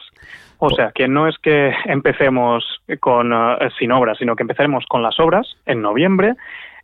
O 0.58 0.72
sea, 0.72 0.92
que 0.92 1.08
no 1.08 1.28
es 1.28 1.38
que 1.38 1.72
empecemos 1.86 2.82
con, 3.00 3.32
eh, 3.32 3.70
sin 3.78 3.92
obras, 3.92 4.18
sino 4.18 4.36
que 4.36 4.42
empezaremos 4.42 4.86
con 4.88 5.04
las 5.04 5.20
obras 5.20 5.56
en 5.68 5.84
noviembre 5.84 6.34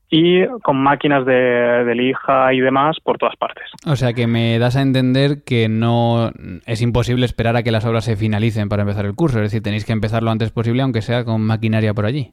y 0.09 0.45
con 0.61 0.77
máquinas 0.77 1.25
de, 1.25 1.93
lija 1.95 2.53
y 2.53 2.59
demás 2.59 2.97
por 3.03 3.17
todas 3.17 3.35
partes. 3.35 3.65
O 3.85 3.95
sea 3.95 4.13
que 4.13 4.27
me 4.27 4.59
das 4.59 4.75
a 4.75 4.81
entender 4.81 5.43
que 5.45 5.67
no 5.69 6.31
es 6.65 6.81
imposible 6.81 7.25
esperar 7.25 7.55
a 7.55 7.63
que 7.63 7.71
las 7.71 7.85
obras 7.85 8.05
se 8.05 8.15
finalicen 8.15 8.69
para 8.69 8.83
empezar 8.83 9.05
el 9.05 9.15
curso, 9.15 9.39
es 9.39 9.51
decir, 9.51 9.63
tenéis 9.63 9.85
que 9.85 9.93
empezar 9.93 10.23
lo 10.23 10.31
antes 10.31 10.51
posible 10.51 10.81
aunque 10.83 11.01
sea 11.01 11.23
con 11.23 11.41
maquinaria 11.41 11.93
por 11.93 12.05
allí. 12.05 12.31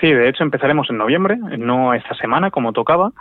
Sí, 0.00 0.12
de 0.12 0.28
hecho 0.28 0.42
empezaremos 0.42 0.90
en 0.90 0.98
noviembre, 0.98 1.36
no 1.58 1.94
esta 1.94 2.14
semana 2.14 2.50
como 2.50 2.72
tocaba, 2.72 3.12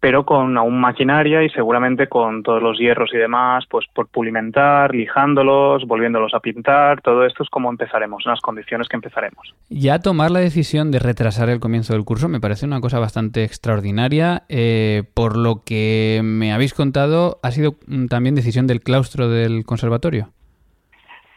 pero 0.00 0.24
con 0.24 0.56
aún 0.56 0.80
maquinaria 0.80 1.42
y 1.42 1.50
seguramente 1.50 2.08
con 2.08 2.42
todos 2.42 2.62
los 2.62 2.78
hierros 2.78 3.10
y 3.12 3.18
demás, 3.18 3.64
pues 3.68 3.86
por 3.94 4.08
pulimentar, 4.08 4.94
lijándolos, 4.94 5.86
volviéndolos 5.86 6.34
a 6.34 6.40
pintar, 6.40 7.02
todo 7.02 7.26
esto 7.26 7.42
es 7.42 7.50
como 7.50 7.68
empezaremos, 7.70 8.24
las 8.24 8.40
condiciones 8.40 8.88
que 8.88 8.96
empezaremos. 8.96 9.54
Ya 9.68 9.98
tomar 9.98 10.30
la 10.30 10.40
decisión 10.40 10.90
de 10.90 10.98
retrasar 10.98 11.50
el 11.50 11.60
comienzo 11.60 11.92
del 11.92 12.04
curso 12.04 12.28
me 12.28 12.40
parece 12.40 12.64
una 12.64 12.80
cosa 12.80 12.98
bastante 12.98 13.44
extraordinaria. 13.44 14.44
Eh, 14.48 15.02
por 15.14 15.36
lo 15.36 15.62
que 15.64 16.20
me 16.24 16.52
habéis 16.52 16.74
contado, 16.74 17.38
ha 17.42 17.50
sido 17.50 17.76
mm, 17.86 18.06
también 18.06 18.34
decisión 18.34 18.66
del 18.66 18.80
claustro 18.80 19.28
del 19.28 19.64
conservatorio. 19.64 20.30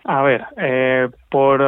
A 0.06 0.22
ver, 0.22 0.46
eh, 0.58 1.10
por, 1.30 1.62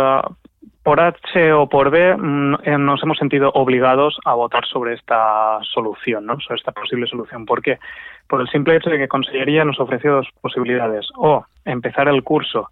por 0.86 1.01
H 1.01 1.51
o 1.51 1.68
por 1.68 1.89
B 1.89 2.15
mm, 2.15 2.54
eh, 2.63 2.77
nos 2.77 3.01
hemos 3.01 3.18
sentido 3.18 3.50
obligados 3.56 4.20
a 4.24 4.36
votar 4.36 4.65
sobre 4.68 4.94
esta 4.94 5.58
solución, 5.63 6.27
¿no? 6.27 6.39
sobre 6.39 6.58
esta 6.58 6.72
posible 6.72 7.08
solución. 7.08 7.48
¿Por 7.48 7.63
qué? 7.63 7.80
Por 8.27 8.39
el 8.39 8.48
simple 8.50 8.75
hecho 8.75 8.92
de 8.92 9.00
que 9.00 9.08
Consellería 9.08 9.65
nos 9.65 9.80
ofreció 9.80 10.18
dos 10.18 10.27
posibilidades. 10.39 11.08
O 11.18 11.44
empezar 11.65 12.08
el 12.08 12.22
curso 12.24 12.70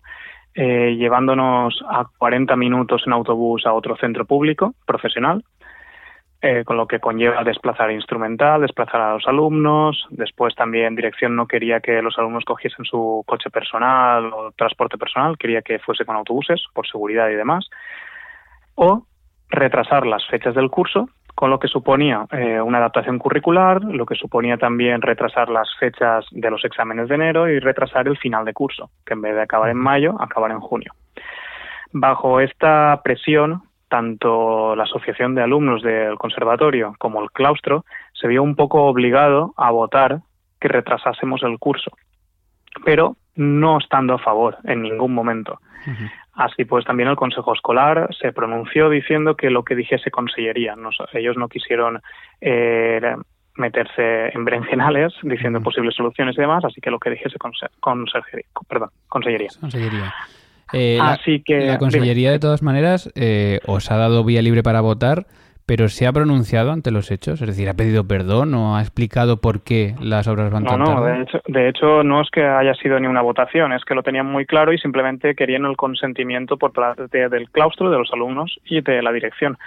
eh, 0.54 0.96
llevándonos 0.96 1.84
a 1.90 2.06
40 2.20 2.56
minutos 2.56 3.02
en 3.08 3.14
autobús 3.14 3.66
a 3.66 3.74
otro 3.74 3.98
centro 3.98 4.26
público 4.26 4.76
profesional, 4.86 5.44
eh, 6.46 6.66
con 6.66 6.76
lo 6.76 6.88
que 6.88 7.00
conlleva 7.00 7.42
desplazar 7.46 7.90
instrumental, 7.90 8.60
desplazar 8.60 9.00
a 9.00 9.14
los 9.14 9.26
alumnos. 9.28 10.06
Después 10.10 10.54
también 10.56 10.94
dirección 10.94 11.38
no 11.38 11.48
quería 11.48 11.80
que 11.80 12.02
los 12.02 12.20
alumnos 12.20 12.44
cogiesen 12.44 12.84
su 12.84 13.24
coche 13.26 13.50
personal 13.50 14.26
o 14.34 14.52
transporte 14.52 14.98
personal, 14.98 15.38
quería 15.38 15.62
que 15.62 15.80
fuese 15.80 16.04
con 16.04 16.18
autobuses 16.18 16.62
por 16.74 16.86
seguridad 16.86 17.30
y 17.30 17.36
demás. 17.36 17.70
O 18.76 19.06
retrasar 19.48 20.06
las 20.06 20.28
fechas 20.28 20.54
del 20.54 20.70
curso, 20.70 21.08
con 21.34 21.50
lo 21.50 21.60
que 21.60 21.70
suponía 21.70 22.26
eh, 22.32 22.60
una 22.60 22.80
adaptación 22.80 23.20
curricular, 23.20 23.82
lo 23.82 24.06
que 24.06 24.16
suponía 24.16 24.58
también 24.58 25.02
retrasar 25.02 25.48
las 25.48 25.70
fechas 25.80 26.26
de 26.32 26.52
los 26.52 26.66
exámenes 26.66 27.08
de 27.08 27.16
enero 27.16 27.48
y 27.48 27.60
retrasar 27.60 28.06
el 28.10 28.18
final 28.18 28.44
de 28.44 28.52
curso, 28.52 28.90
que 29.06 29.14
en 29.14 29.22
vez 29.22 29.34
de 29.34 29.44
acabar 29.44 29.70
en 29.70 29.78
mayo, 29.78 30.22
acabar 30.22 30.52
en 30.52 30.60
junio. 30.60 30.92
Bajo 31.94 32.42
esta 32.42 33.00
presión, 33.02 33.64
tanto 33.94 34.76
la 34.76 34.86
Asociación 34.86 35.36
de 35.36 35.44
Alumnos 35.44 35.84
del 35.84 36.18
Conservatorio 36.18 36.96
como 36.98 37.22
el 37.22 37.30
claustro 37.30 37.86
se 38.12 38.28
vio 38.28 38.42
un 38.42 38.56
poco 38.56 38.86
obligado 38.86 39.54
a 39.56 39.70
votar 39.70 40.22
que 40.60 40.68
retrasásemos 40.68 41.44
el 41.44 41.60
curso, 41.60 41.92
pero 42.84 43.18
no 43.36 43.78
estando 43.78 44.16
a 44.16 44.18
favor 44.18 44.58
en 44.64 44.82
ningún 44.82 45.14
momento. 45.14 45.60
Así 46.34 46.66
pues, 46.66 46.86
también 46.86 47.08
el 47.08 47.16
Consejo 47.16 47.54
Escolar 47.54 48.10
se 48.20 48.34
pronunció 48.34 48.90
diciendo 48.90 49.36
que 49.36 49.52
lo 49.52 49.64
que 49.64 49.76
dijese 49.76 50.10
Consellería. 50.10 50.74
ellos 51.14 51.38
no 51.38 51.48
quisieron 51.48 52.02
eh, 52.42 53.16
meterse 53.58 54.36
en 54.36 54.44
berenjenales 54.44 55.14
diciendo 55.22 55.62
posibles 55.62 55.94
soluciones 55.94 56.36
y 56.36 56.42
demás, 56.42 56.66
así 56.66 56.82
que 56.82 56.90
lo 56.90 56.98
que 56.98 57.12
dijese 57.12 57.38
conserjería, 57.80 58.48
perdón, 58.68 58.90
Consellería. 59.08 59.50
Eh, 60.74 61.00
Así 61.02 61.38
la, 61.38 61.44
que 61.46 61.60
la 61.66 61.78
Consellería, 61.78 62.32
de 62.32 62.40
todas 62.40 62.64
maneras, 62.64 63.12
eh, 63.16 63.60
os 63.66 63.92
ha 63.92 63.98
dado 63.98 64.24
vía 64.24 64.42
libre 64.42 64.64
para 64.64 64.82
votar, 64.82 65.26
pero 65.66 65.88
se 65.88 66.08
ha 66.08 66.12
pronunciado 66.12 66.72
ante 66.72 66.92
los 66.92 67.12
hechos, 67.12 67.42
es 67.42 67.48
decir, 67.48 67.70
ha 67.70 67.74
pedido 67.74 68.06
perdón 68.06 68.54
o 68.54 68.76
ha 68.76 68.82
explicado 68.82 69.40
por 69.40 69.64
qué 69.64 69.96
las 70.02 70.28
obras 70.28 70.52
van 70.52 70.66
tan 70.66 70.80
no, 70.80 71.04
de 71.04 71.22
hecho, 71.22 71.42
de 71.48 71.70
hecho, 71.70 72.04
no 72.04 72.22
es 72.22 72.30
que 72.30 72.44
haya 72.44 72.74
sido 72.74 73.00
ni 73.00 73.08
una 73.08 73.22
votación, 73.22 73.72
es 73.72 73.86
que 73.86 73.96
lo 73.96 74.04
tenían 74.04 74.26
muy 74.26 74.46
claro 74.46 74.74
y 74.74 74.78
simplemente 74.78 75.36
querían 75.36 75.66
el 75.66 75.78
consentimiento 75.78 76.58
por 76.58 76.74
parte 76.74 77.30
del 77.30 77.50
claustro, 77.50 77.90
de 77.90 77.98
los 77.98 78.12
alumnos 78.12 78.60
y 78.66 78.82
de 78.82 79.02
la 79.02 79.14
dirección 79.14 79.58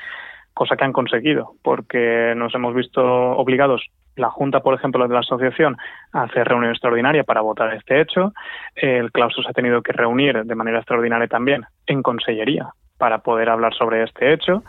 cosa 0.56 0.74
que 0.76 0.84
han 0.84 0.92
conseguido, 0.94 1.52
porque 1.62 2.32
nos 2.34 2.54
hemos 2.54 2.74
visto 2.74 3.02
obligados, 3.02 3.82
la 4.16 4.30
Junta, 4.30 4.60
por 4.60 4.74
ejemplo, 4.74 5.06
de 5.06 5.14
la 5.14 5.20
asociación, 5.20 5.76
a 6.12 6.22
hacer 6.22 6.48
reunión 6.48 6.72
extraordinaria 6.72 7.24
para 7.24 7.40
votar 7.42 7.72
este 7.74 8.00
hecho. 8.00 8.32
El 8.74 9.12
claustro 9.12 9.42
se 9.42 9.50
ha 9.50 9.52
tenido 9.52 9.82
que 9.82 9.92
reunir 9.92 10.44
de 10.44 10.54
manera 10.54 10.78
extraordinaria 10.78 11.28
también 11.28 11.64
en 11.86 12.02
consellería 12.02 12.68
para 12.98 13.18
poder 13.18 13.48
hablar 13.48 13.74
sobre 13.74 14.02
este 14.02 14.32
hecho. 14.32 14.62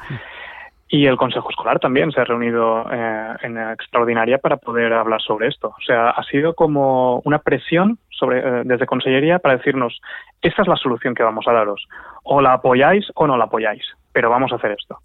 Y 0.89 1.06
el 1.06 1.18
Consejo 1.18 1.50
Escolar 1.50 1.80
también 1.80 2.12
se 2.13 2.22
ha 2.22 2.24
reunido 2.24 2.86
eh, 2.89 3.36
en 3.42 3.58
extraordinaria 3.58 4.38
para 4.38 4.56
poder 4.56 4.94
hablar 4.94 5.22
sobre 5.22 5.48
esto. 5.48 5.70
O 5.77 5.82
sea, 5.86 6.12
ha 6.12 6.24
sido 6.24 6.54
como 6.54 7.22
una 7.25 7.39
presión 7.39 8.00
sobre, 8.10 8.39
eh, 8.39 8.62
desde 8.63 8.86
Consellería 8.86 9.39
para 9.39 9.58
decirnos, 9.58 10.00
esta 10.42 10.62
es 10.62 10.68
la 10.68 10.77
solución 10.77 11.13
que 11.13 11.24
vamos 11.24 11.46
a 11.48 11.51
daros. 11.51 11.86
O 12.24 12.39
la 12.39 12.54
apoyáis 12.54 13.06
o 13.16 13.27
no 13.27 13.36
la 13.36 13.46
apoyáis, 13.46 13.84
pero 14.13 14.30
vamos 14.30 14.54
a 14.54 14.56
hacer 14.56 14.72
esto. 14.72 14.98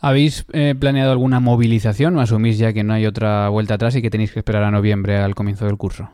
¿Habéis 0.00 0.46
eh, 0.52 0.74
planeado 0.78 1.12
alguna 1.12 1.40
movilización 1.40 2.16
o 2.16 2.20
asumís 2.20 2.58
ya 2.58 2.72
que 2.72 2.84
no 2.84 2.92
hay 2.94 3.06
otra 3.06 3.48
vuelta 3.48 3.74
atrás 3.74 3.96
y 3.96 4.02
que 4.02 4.10
tenéis 4.10 4.32
que 4.32 4.38
esperar 4.38 4.62
a 4.62 4.70
noviembre 4.70 5.18
al 5.18 5.34
comienzo 5.34 5.66
del 5.66 5.76
curso? 5.76 6.08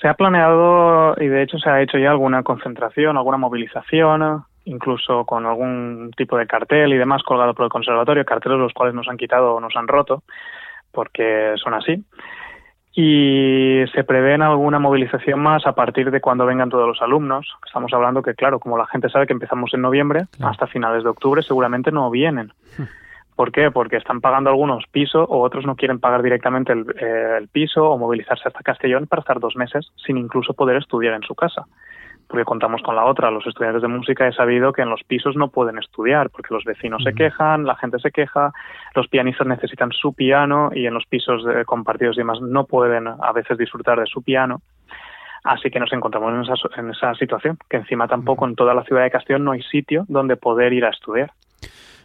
Se 0.00 0.08
ha 0.08 0.14
planeado 0.14 1.14
y 1.20 1.28
de 1.28 1.42
hecho 1.42 1.58
se 1.58 1.68
ha 1.68 1.82
hecho 1.82 1.98
ya 1.98 2.10
alguna 2.10 2.42
concentración, 2.42 3.16
alguna 3.16 3.36
movilización, 3.36 4.44
incluso 4.64 5.24
con 5.24 5.46
algún 5.46 6.10
tipo 6.16 6.36
de 6.36 6.46
cartel 6.46 6.92
y 6.92 6.98
demás 6.98 7.22
colgado 7.22 7.54
por 7.54 7.64
el 7.64 7.70
conservatorio, 7.70 8.24
carteles 8.24 8.58
los 8.58 8.72
cuales 8.72 8.94
nos 8.94 9.08
han 9.08 9.16
quitado 9.16 9.54
o 9.54 9.60
nos 9.60 9.76
han 9.76 9.88
roto, 9.88 10.22
porque 10.90 11.54
son 11.56 11.74
así. 11.74 12.04
Y 12.96 13.84
se 13.92 14.04
prevé 14.04 14.34
alguna 14.34 14.78
movilización 14.78 15.40
más 15.40 15.66
a 15.66 15.74
partir 15.74 16.12
de 16.12 16.20
cuando 16.20 16.46
vengan 16.46 16.70
todos 16.70 16.86
los 16.86 17.02
alumnos. 17.02 17.46
Estamos 17.66 17.92
hablando 17.92 18.22
que, 18.22 18.34
claro, 18.34 18.60
como 18.60 18.78
la 18.78 18.86
gente 18.86 19.08
sabe 19.08 19.26
que 19.26 19.32
empezamos 19.32 19.74
en 19.74 19.82
noviembre, 19.82 20.26
hasta 20.40 20.68
finales 20.68 21.02
de 21.02 21.10
octubre 21.10 21.42
seguramente 21.42 21.90
no 21.90 22.08
vienen. 22.10 22.52
¿Por 23.34 23.50
qué? 23.50 23.72
Porque 23.72 23.96
están 23.96 24.20
pagando 24.20 24.50
algunos 24.50 24.84
pisos 24.92 25.26
o 25.28 25.40
otros 25.40 25.66
no 25.66 25.74
quieren 25.74 25.98
pagar 25.98 26.22
directamente 26.22 26.72
el, 26.72 26.86
eh, 27.00 27.38
el 27.38 27.48
piso 27.48 27.90
o 27.90 27.98
movilizarse 27.98 28.46
hasta 28.46 28.62
Castellón 28.62 29.08
para 29.08 29.20
estar 29.20 29.40
dos 29.40 29.56
meses 29.56 29.90
sin 29.96 30.16
incluso 30.16 30.54
poder 30.54 30.76
estudiar 30.76 31.14
en 31.14 31.22
su 31.22 31.34
casa 31.34 31.66
porque 32.28 32.44
contamos 32.44 32.82
con 32.82 32.96
la 32.96 33.04
otra. 33.04 33.30
Los 33.30 33.46
estudiantes 33.46 33.82
de 33.82 33.88
música 33.88 34.26
he 34.26 34.32
sabido 34.32 34.72
que 34.72 34.82
en 34.82 34.90
los 34.90 35.02
pisos 35.04 35.36
no 35.36 35.48
pueden 35.48 35.78
estudiar 35.78 36.30
porque 36.30 36.54
los 36.54 36.64
vecinos 36.64 37.02
se 37.02 37.14
quejan, 37.14 37.64
la 37.64 37.76
gente 37.76 37.98
se 37.98 38.10
queja, 38.10 38.52
los 38.94 39.08
pianistas 39.08 39.46
necesitan 39.46 39.92
su 39.92 40.12
piano 40.12 40.70
y 40.74 40.86
en 40.86 40.94
los 40.94 41.06
pisos 41.06 41.42
compartidos 41.66 42.16
y 42.16 42.20
demás 42.20 42.40
no 42.40 42.64
pueden 42.64 43.06
a 43.06 43.32
veces 43.32 43.58
disfrutar 43.58 44.00
de 44.00 44.06
su 44.06 44.22
piano. 44.22 44.62
Así 45.44 45.70
que 45.70 45.78
nos 45.78 45.92
encontramos 45.92 46.32
en 46.32 46.40
esa, 46.40 46.80
en 46.80 46.90
esa 46.90 47.14
situación, 47.14 47.58
que 47.68 47.76
encima 47.76 48.08
tampoco 48.08 48.46
en 48.46 48.56
toda 48.56 48.72
la 48.72 48.82
ciudad 48.84 49.02
de 49.02 49.10
Castellón 49.10 49.44
no 49.44 49.52
hay 49.52 49.62
sitio 49.62 50.06
donde 50.08 50.36
poder 50.36 50.72
ir 50.72 50.86
a 50.86 50.90
estudiar. 50.90 51.32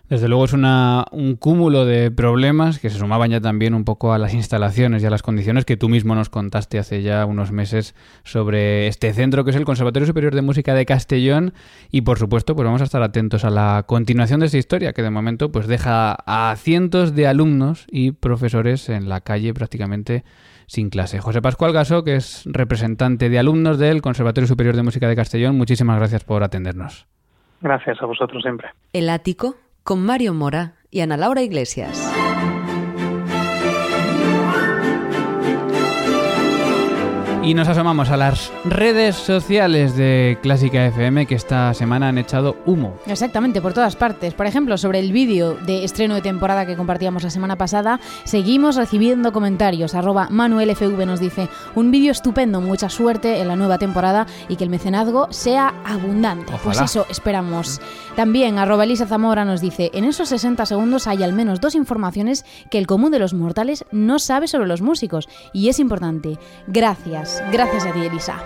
Desde 0.09 0.27
luego 0.27 0.45
es 0.45 0.53
una, 0.53 1.05
un 1.11 1.35
cúmulo 1.35 1.85
de 1.85 2.09
problemas 2.09 2.79
que 2.79 2.89
se 2.89 2.97
sumaban 2.97 3.29
ya 3.29 3.41
también 3.41 3.75
un 3.75 3.85
poco 3.85 4.11
a 4.11 4.17
las 4.17 4.33
instalaciones 4.33 5.03
y 5.03 5.05
a 5.05 5.11
las 5.11 5.21
condiciones 5.21 5.65
que 5.65 5.77
tú 5.77 5.87
mismo 5.87 6.15
nos 6.15 6.31
contaste 6.31 6.79
hace 6.79 7.03
ya 7.03 7.27
unos 7.27 7.51
meses 7.51 7.93
sobre 8.23 8.87
este 8.87 9.13
centro 9.13 9.43
que 9.43 9.51
es 9.51 9.55
el 9.55 9.65
Conservatorio 9.65 10.07
Superior 10.07 10.33
de 10.33 10.41
Música 10.41 10.73
de 10.73 10.87
Castellón 10.87 11.53
y 11.91 12.01
por 12.01 12.17
supuesto 12.17 12.55
pues 12.55 12.65
vamos 12.65 12.81
a 12.81 12.85
estar 12.85 13.03
atentos 13.03 13.45
a 13.45 13.51
la 13.51 13.83
continuación 13.85 14.39
de 14.39 14.47
esta 14.47 14.57
historia 14.57 14.93
que 14.93 15.03
de 15.03 15.11
momento 15.11 15.51
pues 15.51 15.67
deja 15.67 16.17
a 16.25 16.55
cientos 16.55 17.13
de 17.13 17.27
alumnos 17.27 17.85
y 17.91 18.11
profesores 18.11 18.89
en 18.89 19.09
la 19.09 19.21
calle 19.21 19.53
prácticamente 19.53 20.23
sin 20.65 20.89
clase. 20.89 21.19
José 21.19 21.43
Pascual 21.43 21.71
Gaso, 21.71 22.03
que 22.03 22.15
es 22.15 22.45
representante 22.47 23.29
de 23.29 23.37
alumnos 23.37 23.77
del 23.77 24.01
Conservatorio 24.01 24.47
Superior 24.47 24.75
de 24.75 24.81
Música 24.81 25.07
de 25.07 25.15
Castellón, 25.15 25.55
muchísimas 25.55 25.99
gracias 25.99 26.23
por 26.23 26.43
atendernos. 26.43 27.05
Gracias 27.61 28.01
a 28.01 28.07
vosotros 28.07 28.41
siempre. 28.41 28.69
El 28.93 29.09
ático 29.09 29.55
con 29.83 30.01
Mario 30.01 30.33
Mora 30.33 30.75
y 30.91 31.01
Ana 31.01 31.17
Laura 31.17 31.41
Iglesias. 31.41 31.97
Y 37.49 37.55
nos 37.55 37.67
asomamos 37.67 38.11
a 38.11 38.17
las 38.17 38.51
redes 38.63 39.15
sociales 39.15 39.95
de 39.95 40.37
Clásica 40.43 40.85
FM 40.85 41.25
que 41.25 41.33
esta 41.33 41.73
semana 41.73 42.09
han 42.09 42.19
echado 42.19 42.57
humo. 42.67 42.93
Exactamente, 43.07 43.59
por 43.59 43.73
todas 43.73 43.95
partes. 43.95 44.35
Por 44.35 44.45
ejemplo, 44.45 44.77
sobre 44.77 44.99
el 44.99 45.11
vídeo 45.11 45.55
de 45.55 45.83
estreno 45.83 46.13
de 46.13 46.21
temporada 46.21 46.67
que 46.67 46.75
compartíamos 46.75 47.23
la 47.23 47.31
semana 47.31 47.55
pasada, 47.55 47.99
seguimos 48.23 48.75
recibiendo 48.75 49.33
comentarios. 49.33 49.95
Arroba 49.95 50.27
ManuelFV 50.29 51.07
nos 51.07 51.19
dice, 51.19 51.49
un 51.73 51.89
vídeo 51.89 52.11
estupendo, 52.11 52.61
mucha 52.61 52.87
suerte 52.87 53.41
en 53.41 53.47
la 53.47 53.55
nueva 53.55 53.79
temporada 53.79 54.27
y 54.47 54.55
que 54.55 54.65
el 54.65 54.69
mecenazgo 54.69 55.25
sea 55.31 55.73
abundante. 55.83 56.53
Pues 56.63 56.79
eso 56.79 57.07
esperamos. 57.09 57.81
También 58.15 58.59
arroba 58.59 58.83
Elisa 58.83 59.07
Zamora 59.07 59.43
nos 59.43 59.59
dice, 59.59 59.89
en 59.95 60.05
esos 60.05 60.29
60 60.29 60.67
segundos 60.67 61.07
hay 61.07 61.23
al 61.23 61.33
menos 61.33 61.61
dos 61.61 61.73
informaciones 61.73 62.45
que 62.69 62.77
el 62.77 62.85
común 62.85 63.11
de 63.11 63.17
los 63.17 63.33
mortales 63.33 63.85
no 63.91 64.19
sabe 64.19 64.47
sobre 64.47 64.67
los 64.67 64.83
músicos. 64.83 65.27
Y 65.51 65.69
es 65.69 65.79
importante. 65.79 66.37
Gracias. 66.67 67.38
Gracias 67.51 67.85
a 67.85 67.93
ti, 67.93 68.05
Elisa. 68.05 68.37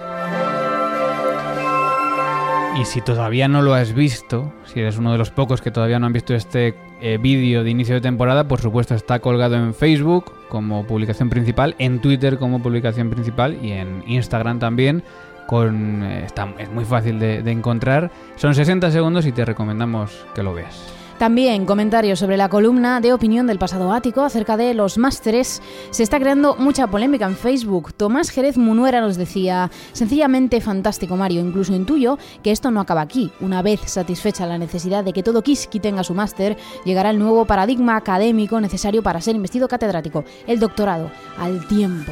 Y 2.79 2.85
si 2.85 3.01
todavía 3.01 3.47
no 3.47 3.61
lo 3.61 3.75
has 3.75 3.93
visto, 3.93 4.51
si 4.65 4.79
eres 4.79 4.97
uno 4.97 5.11
de 5.11 5.19
los 5.19 5.29
pocos 5.29 5.61
que 5.61 5.69
todavía 5.69 5.99
no 5.99 6.07
han 6.07 6.13
visto 6.13 6.33
este 6.33 6.73
eh, 7.01 7.19
vídeo 7.21 7.63
de 7.63 7.69
inicio 7.69 7.95
de 7.95 8.01
temporada, 8.01 8.47
por 8.47 8.61
supuesto 8.61 8.95
está 8.95 9.19
colgado 9.19 9.55
en 9.55 9.75
Facebook 9.75 10.33
como 10.49 10.85
publicación 10.87 11.29
principal, 11.29 11.75
en 11.77 11.99
Twitter 11.99 12.39
como 12.39 12.63
publicación 12.63 13.11
principal 13.11 13.59
y 13.61 13.73
en 13.73 14.03
Instagram 14.07 14.59
también. 14.59 15.03
Eh, 15.51 16.27
es 16.57 16.71
muy 16.71 16.85
fácil 16.85 17.19
de 17.19 17.51
encontrar. 17.51 18.09
Son 18.37 18.55
60 18.55 18.89
segundos 18.89 19.27
y 19.27 19.31
te 19.31 19.45
recomendamos 19.45 20.25
que 20.33 20.41
lo 20.41 20.55
veas. 20.55 21.02
También 21.17 21.65
comentarios 21.65 22.19
sobre 22.19 22.37
la 22.37 22.49
columna 22.49 22.99
de 22.99 23.13
opinión 23.13 23.47
del 23.47 23.59
pasado 23.59 23.93
ático 23.93 24.21
acerca 24.21 24.57
de 24.57 24.73
los 24.73 24.97
másteres. 24.97 25.61
Se 25.91 26.03
está 26.03 26.19
creando 26.19 26.55
mucha 26.57 26.87
polémica 26.87 27.25
en 27.25 27.35
Facebook. 27.35 27.93
Tomás 27.93 28.29
Jerez 28.29 28.57
Munuera 28.57 28.99
nos 28.99 29.15
decía, 29.15 29.71
sencillamente 29.93 30.59
fantástico 30.59 31.15
Mario, 31.15 31.41
incluso 31.41 31.73
intuyo 31.73 32.17
que 32.43 32.51
esto 32.51 32.71
no 32.71 32.81
acaba 32.81 33.01
aquí. 33.01 33.31
Una 33.39 33.61
vez 33.61 33.79
satisfecha 33.85 34.45
la 34.45 34.57
necesidad 34.57 35.03
de 35.03 35.13
que 35.13 35.23
todo 35.23 35.43
Kiski 35.43 35.79
tenga 35.79 36.03
su 36.03 36.13
máster, 36.13 36.57
llegará 36.83 37.11
el 37.11 37.19
nuevo 37.19 37.45
paradigma 37.45 37.95
académico 37.95 38.59
necesario 38.59 39.03
para 39.03 39.21
ser 39.21 39.35
investido 39.35 39.67
catedrático, 39.67 40.25
el 40.47 40.59
doctorado, 40.59 41.11
al 41.37 41.67
tiempo. 41.67 42.11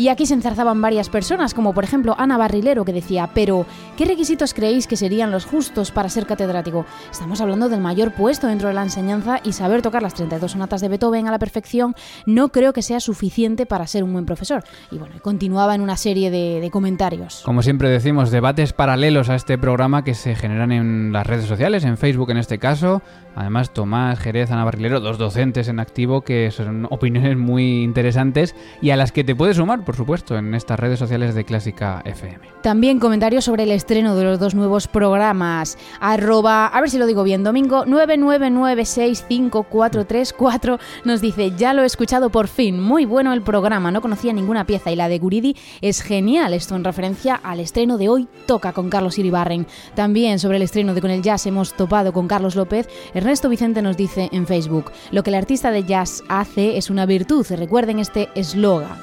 Y 0.00 0.08
aquí 0.08 0.24
se 0.24 0.32
enzarzaban 0.32 0.80
varias 0.80 1.10
personas, 1.10 1.52
como 1.52 1.74
por 1.74 1.84
ejemplo 1.84 2.14
Ana 2.16 2.38
Barrilero, 2.38 2.86
que 2.86 2.92
decía, 2.94 3.28
pero 3.34 3.66
¿qué 3.98 4.06
requisitos 4.06 4.54
creéis 4.54 4.86
que 4.86 4.96
serían 4.96 5.30
los 5.30 5.44
justos 5.44 5.90
para 5.90 6.08
ser 6.08 6.24
catedrático? 6.24 6.86
Estamos 7.12 7.42
hablando 7.42 7.68
del 7.68 7.82
mayor 7.82 8.14
puesto 8.14 8.46
dentro 8.46 8.68
de 8.68 8.72
la 8.72 8.82
enseñanza 8.82 9.40
y 9.44 9.52
saber 9.52 9.82
tocar 9.82 10.02
las 10.02 10.14
32 10.14 10.52
sonatas 10.52 10.80
de 10.80 10.88
Beethoven 10.88 11.28
a 11.28 11.30
la 11.30 11.38
perfección 11.38 11.94
no 12.24 12.48
creo 12.48 12.72
que 12.72 12.80
sea 12.80 12.98
suficiente 12.98 13.66
para 13.66 13.86
ser 13.86 14.02
un 14.02 14.14
buen 14.14 14.24
profesor. 14.24 14.64
Y 14.90 14.96
bueno, 14.96 15.16
continuaba 15.20 15.74
en 15.74 15.82
una 15.82 15.98
serie 15.98 16.30
de, 16.30 16.60
de 16.62 16.70
comentarios. 16.70 17.42
Como 17.44 17.62
siempre 17.62 17.90
decimos, 17.90 18.30
debates 18.30 18.72
paralelos 18.72 19.28
a 19.28 19.34
este 19.34 19.58
programa 19.58 20.02
que 20.02 20.14
se 20.14 20.34
generan 20.34 20.72
en 20.72 21.12
las 21.12 21.26
redes 21.26 21.44
sociales, 21.44 21.84
en 21.84 21.98
Facebook 21.98 22.30
en 22.30 22.38
este 22.38 22.58
caso, 22.58 23.02
Además, 23.40 23.72
Tomás 23.72 24.18
Jerez, 24.18 24.50
Ana 24.50 24.64
Barrilero, 24.64 25.00
dos 25.00 25.16
docentes 25.16 25.68
en 25.68 25.80
activo 25.80 26.20
que 26.20 26.50
son 26.50 26.86
opiniones 26.90 27.38
muy 27.38 27.82
interesantes 27.82 28.54
y 28.82 28.90
a 28.90 28.96
las 28.96 29.12
que 29.12 29.24
te 29.24 29.34
puedes 29.34 29.56
sumar, 29.56 29.82
por 29.84 29.96
supuesto, 29.96 30.36
en 30.36 30.54
estas 30.54 30.78
redes 30.78 30.98
sociales 30.98 31.34
de 31.34 31.44
Clásica 31.44 32.02
FM. 32.04 32.50
También 32.62 33.00
comentarios 33.00 33.46
sobre 33.46 33.62
el 33.62 33.70
estreno 33.70 34.14
de 34.14 34.24
los 34.24 34.38
dos 34.38 34.54
nuevos 34.54 34.88
programas. 34.88 35.78
Arroba, 36.00 36.66
a 36.66 36.78
ver 36.80 36.90
si 36.90 36.98
lo 36.98 37.06
digo 37.06 37.22
bien, 37.22 37.42
domingo 37.42 37.86
999654334 37.86 40.78
nos 41.04 41.22
dice, 41.22 41.52
ya 41.56 41.72
lo 41.72 41.82
he 41.82 41.86
escuchado 41.86 42.28
por 42.28 42.48
fin, 42.48 42.78
muy 42.78 43.06
bueno 43.06 43.32
el 43.32 43.40
programa, 43.40 43.90
no 43.90 44.02
conocía 44.02 44.34
ninguna 44.34 44.66
pieza 44.66 44.90
y 44.90 44.96
la 44.96 45.08
de 45.08 45.18
Guridi 45.18 45.56
es 45.80 46.02
genial. 46.02 46.52
Esto 46.52 46.76
en 46.76 46.84
referencia 46.84 47.36
al 47.36 47.60
estreno 47.60 47.96
de 47.96 48.10
hoy 48.10 48.28
Toca 48.46 48.72
con 48.72 48.90
Carlos 48.90 49.18
Iribarren. 49.18 49.66
También 49.94 50.38
sobre 50.38 50.56
el 50.56 50.62
estreno 50.62 50.92
de 50.92 51.00
Con 51.00 51.10
el 51.10 51.22
Jazz 51.22 51.46
hemos 51.46 51.72
topado 51.72 52.12
con 52.12 52.28
Carlos 52.28 52.56
López. 52.56 52.90
Ernesto 53.30 53.48
Vicente 53.48 53.80
nos 53.80 53.96
dice 53.96 54.28
en 54.32 54.44
Facebook, 54.44 54.90
lo 55.12 55.22
que 55.22 55.30
el 55.30 55.36
artista 55.36 55.70
de 55.70 55.84
jazz 55.84 56.24
hace 56.28 56.76
es 56.78 56.90
una 56.90 57.06
virtud. 57.06 57.46
Recuerden 57.48 58.00
este 58.00 58.28
eslogan. 58.34 58.98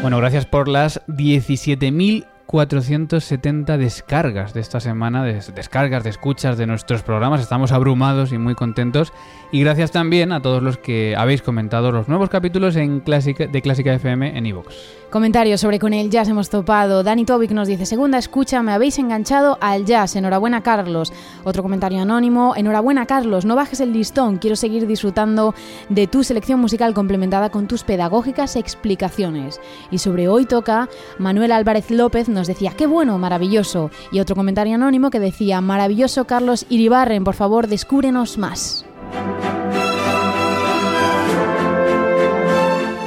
Bueno, 0.00 0.18
gracias 0.18 0.46
por 0.46 0.68
las 0.68 1.04
17.000 1.08 2.26
470 2.50 3.78
descargas 3.78 4.52
de 4.54 4.60
esta 4.60 4.80
semana, 4.80 5.22
de 5.22 5.40
descargas 5.54 6.02
de 6.02 6.10
escuchas 6.10 6.58
de 6.58 6.66
nuestros 6.66 7.04
programas. 7.04 7.40
Estamos 7.40 7.70
abrumados 7.70 8.32
y 8.32 8.38
muy 8.38 8.56
contentos. 8.56 9.12
Y 9.52 9.60
gracias 9.60 9.92
también 9.92 10.32
a 10.32 10.42
todos 10.42 10.60
los 10.60 10.76
que 10.76 11.14
habéis 11.16 11.42
comentado 11.42 11.92
los 11.92 12.08
nuevos 12.08 12.28
capítulos 12.28 12.74
en 12.74 13.00
Clásica, 13.00 13.46
de 13.46 13.62
Clásica 13.62 13.94
FM 13.94 14.36
en 14.36 14.46
iVoox. 14.46 14.66
Comentarios 15.10 15.60
sobre 15.60 15.80
con 15.80 15.92
el 15.92 16.08
jazz 16.08 16.28
hemos 16.28 16.50
topado. 16.50 17.02
Dani 17.02 17.24
Tobic 17.24 17.50
nos 17.50 17.66
dice, 17.66 17.84
segunda 17.84 18.16
escucha, 18.18 18.62
me 18.62 18.72
habéis 18.72 18.96
enganchado 18.98 19.58
al 19.60 19.84
jazz. 19.84 20.14
Enhorabuena 20.14 20.62
Carlos. 20.62 21.12
Otro 21.42 21.64
comentario 21.64 22.00
anónimo, 22.00 22.54
enhorabuena 22.56 23.06
Carlos, 23.06 23.44
no 23.44 23.56
bajes 23.56 23.80
el 23.80 23.92
listón, 23.92 24.38
quiero 24.38 24.54
seguir 24.54 24.86
disfrutando 24.86 25.54
de 25.88 26.06
tu 26.06 26.22
selección 26.22 26.60
musical 26.60 26.94
complementada 26.94 27.50
con 27.50 27.66
tus 27.66 27.82
pedagógicas 27.82 28.54
explicaciones. 28.54 29.60
Y 29.90 29.98
sobre 29.98 30.28
hoy 30.28 30.46
toca, 30.46 30.88
Manuel 31.18 31.50
Álvarez 31.50 31.90
López 31.90 32.28
nos 32.28 32.39
decía, 32.46 32.72
qué 32.76 32.86
bueno, 32.86 33.18
maravilloso. 33.18 33.90
Y 34.12 34.20
otro 34.20 34.36
comentario 34.36 34.74
anónimo 34.74 35.10
que 35.10 35.20
decía, 35.20 35.60
maravilloso 35.60 36.24
Carlos 36.26 36.66
Iribarren, 36.68 37.24
por 37.24 37.34
favor, 37.34 37.66
descúbrenos 37.66 38.38
más. 38.38 38.84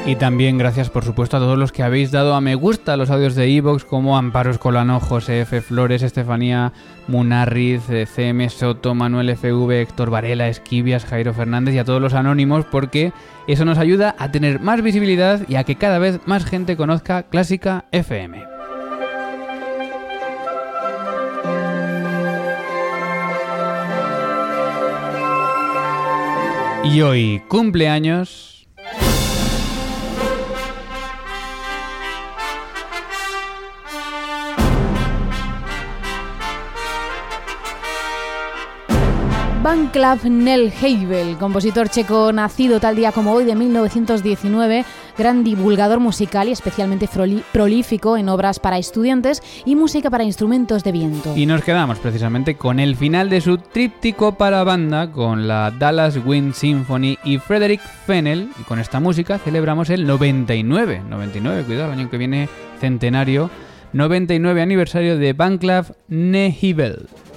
Y 0.06 0.18
también 0.18 0.58
gracias 0.58 0.90
por 0.90 1.06
supuesto 1.06 1.38
a 1.38 1.40
todos 1.40 1.58
los 1.58 1.72
que 1.72 1.82
habéis 1.82 2.12
dado 2.12 2.36
a 2.36 2.42
me 2.42 2.56
gusta 2.56 2.98
los 2.98 3.10
audios 3.10 3.36
de 3.36 3.48
Evox 3.56 3.86
como 3.86 4.18
Amparo 4.18 4.52
Escolano, 4.52 5.00
José 5.00 5.42
F. 5.42 5.62
Flores, 5.62 6.04
Estefanía 6.04 6.74
Munarriz, 7.08 7.90
eh, 7.90 8.06
CM 8.06 8.50
Soto, 8.50 8.96
Manuel 8.96 9.34
FV, 9.38 9.82
Héctor 9.82 10.10
Varela, 10.10 10.50
Esquivias, 10.50 11.06
Jairo 11.06 11.34
Fernández 11.34 11.74
y 11.76 11.80
a 11.80 11.86
todos 11.86 12.02
los 12.02 12.14
anónimos 12.14 12.66
porque 12.66 13.14
eso 13.48 13.64
nos 13.64 13.78
ayuda 13.78 14.14
a 14.20 14.30
tener 14.30 14.60
más 14.60 14.82
visibilidad 14.82 15.40
y 15.48 15.56
a 15.56 15.64
que 15.64 15.78
cada 15.78 16.00
vez 16.00 16.20
más 16.26 16.44
gente 16.44 16.76
conozca 16.76 17.24
Clásica 17.24 17.86
FM. 17.94 18.53
Y 26.84 27.02
hoy 27.02 27.42
cumpleaños 27.48 28.53
Václav 39.64 40.26
Nelheibel, 40.26 41.38
compositor 41.38 41.88
checo 41.88 42.34
nacido 42.34 42.82
tal 42.82 42.98
día 42.98 43.14
como 43.14 43.32
hoy 43.32 43.46
de 43.46 43.56
1919, 43.56 44.84
gran 45.18 45.46
divulgador 45.46 46.02
musical 46.02 46.50
y 46.50 46.52
especialmente 46.52 47.08
prolífico 47.54 48.18
en 48.18 48.28
obras 48.28 48.60
para 48.60 48.78
estudiantes 48.78 49.42
y 49.66 49.78
música 49.78 50.10
para 50.10 50.26
instrumentos 50.26 50.84
de 50.84 50.92
viento. 50.92 51.34
Y 51.38 51.46
nos 51.46 51.64
quedamos 51.64 51.98
precisamente 52.00 52.56
con 52.56 52.82
el 52.82 52.98
final 52.98 53.30
de 53.30 53.40
su 53.40 53.58
tríptico 53.58 54.34
para 54.34 54.66
banda 54.66 55.10
con 55.14 55.48
la 55.48 55.72
Dallas 55.72 56.20
Wind 56.26 56.56
Symphony 56.56 57.18
y 57.24 57.38
Frederick 57.38 57.80
Fennel 58.06 58.50
y 58.60 58.64
con 58.64 58.80
esta 58.80 59.00
música 59.00 59.38
celebramos 59.38 59.90
el 59.90 60.06
99, 60.06 61.04
99, 61.10 61.64
cuidado, 61.64 61.94
año 61.94 62.10
que 62.10 62.18
viene 62.18 62.50
centenario, 62.82 63.50
99 63.94 64.62
aniversario 64.62 65.18
de 65.18 65.32
Václav 65.32 65.96
Nelheibel. 66.10 67.08
El 67.08 67.33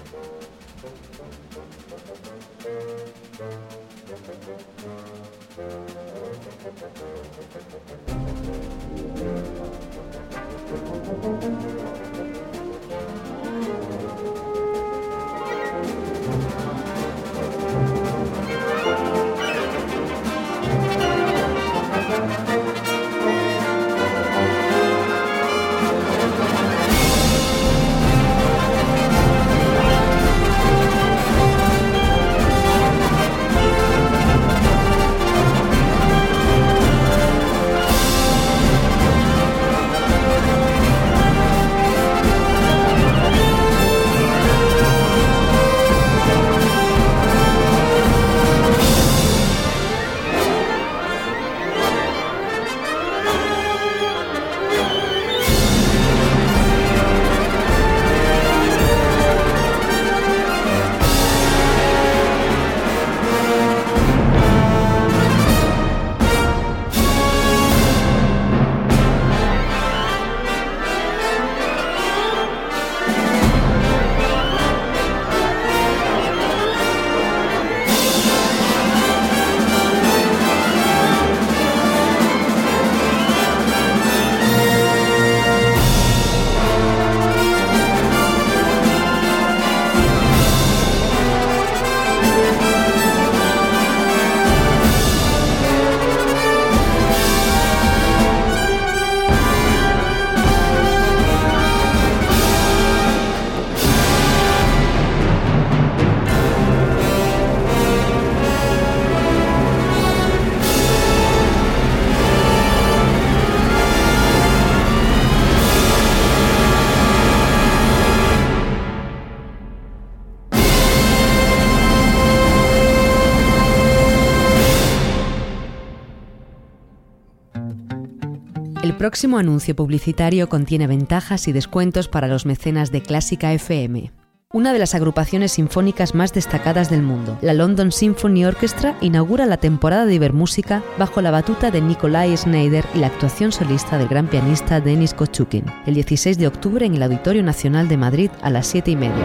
próximo 129.06 129.38
anuncio 129.38 129.76
publicitario 129.76 130.48
contiene 130.48 130.88
ventajas 130.88 131.46
y 131.46 131.52
descuentos 131.52 132.08
para 132.08 132.26
los 132.26 132.44
mecenas 132.44 132.90
de 132.90 133.02
Clásica 133.02 133.52
FM. 133.52 134.10
una 134.52 134.72
de 134.72 134.80
las 134.80 134.96
agrupaciones 134.96 135.52
sinfónicas 135.52 136.16
más 136.16 136.32
destacadas 136.32 136.90
del 136.90 137.02
mundo. 137.02 137.38
La 137.40 137.54
London 137.54 137.92
Symphony 137.92 138.44
Orchestra 138.44 138.98
inaugura 139.00 139.46
la 139.46 139.58
temporada 139.58 140.06
de 140.06 140.14
Ibermúsica 140.14 140.82
bajo 140.98 141.22
la 141.22 141.30
batuta 141.30 141.70
de 141.70 141.82
Nikolai 141.82 142.36
Schneider 142.36 142.84
y 142.96 142.98
la 142.98 143.06
actuación 143.06 143.52
solista 143.52 143.96
del 143.96 144.08
gran 144.08 144.26
pianista 144.26 144.80
Denis 144.80 145.14
Kochukin, 145.14 145.66
el 145.86 145.94
16 145.94 146.36
de 146.36 146.48
octubre 146.48 146.84
en 146.84 146.96
el 146.96 147.02
Auditorio 147.04 147.44
Nacional 147.44 147.86
de 147.86 147.98
Madrid 147.98 148.32
a 148.42 148.50
las 148.50 148.66
7 148.66 148.90
y 148.90 148.96
media. 148.96 149.24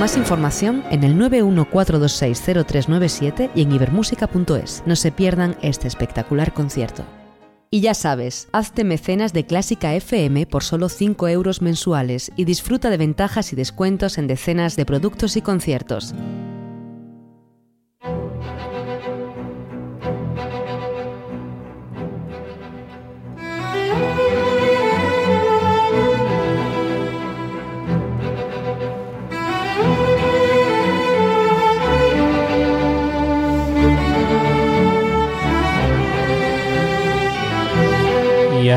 Más 0.00 0.16
información 0.16 0.82
en 0.90 1.04
el 1.04 1.16
914260397 1.16 3.50
y 3.54 3.62
en 3.62 3.70
ibermúsica.es. 3.70 4.82
No 4.86 4.96
se 4.96 5.12
pierdan 5.12 5.56
este 5.62 5.86
espectacular 5.86 6.52
concierto. 6.52 7.04
Y 7.72 7.82
ya 7.82 7.94
sabes, 7.94 8.48
hazte 8.50 8.82
mecenas 8.82 9.32
de 9.32 9.46
Clásica 9.46 9.94
FM 9.94 10.44
por 10.46 10.64
solo 10.64 10.88
5 10.88 11.28
euros 11.28 11.62
mensuales 11.62 12.32
y 12.34 12.44
disfruta 12.44 12.90
de 12.90 12.96
ventajas 12.96 13.52
y 13.52 13.56
descuentos 13.56 14.18
en 14.18 14.26
decenas 14.26 14.74
de 14.74 14.84
productos 14.84 15.36
y 15.36 15.42
conciertos. 15.42 16.12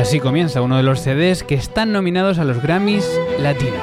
Así 0.04 0.20
comienza 0.20 0.60
uno 0.60 0.76
de 0.76 0.82
los 0.82 1.00
CDs 1.00 1.42
que 1.42 1.54
están 1.54 1.90
nominados 1.90 2.38
a 2.38 2.44
los 2.44 2.60
Grammys 2.60 3.08
Latinos. 3.38 3.80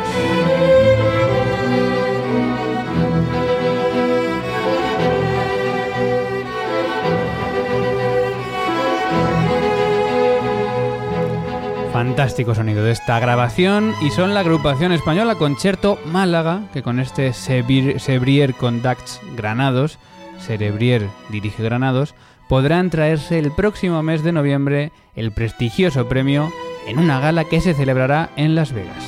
Fantástico 11.91 12.53
sonido 12.53 12.83
de 12.83 12.91
esta 12.91 13.19
grabación 13.19 13.95
y 14.03 14.11
son 14.11 14.35
la 14.35 14.41
agrupación 14.41 14.91
española 14.91 15.39
Concerto 15.39 15.97
Málaga, 16.05 16.61
que 16.71 16.83
con 16.83 16.99
este 16.99 17.33
Sebrier 17.33 18.53
Conducts 18.53 19.19
Granados, 19.35 19.97
Cerebrier 20.39 21.07
dirige 21.29 21.63
Granados, 21.63 22.13
podrán 22.51 22.89
traerse 22.89 23.39
el 23.39 23.49
próximo 23.53 24.03
mes 24.03 24.23
de 24.23 24.33
noviembre 24.33 24.91
el 25.15 25.31
prestigioso 25.31 26.09
premio 26.09 26.51
en 26.85 26.99
una 26.99 27.21
gala 27.21 27.45
que 27.45 27.61
se 27.61 27.73
celebrará 27.73 28.29
en 28.35 28.55
Las 28.55 28.73
Vegas. 28.73 29.05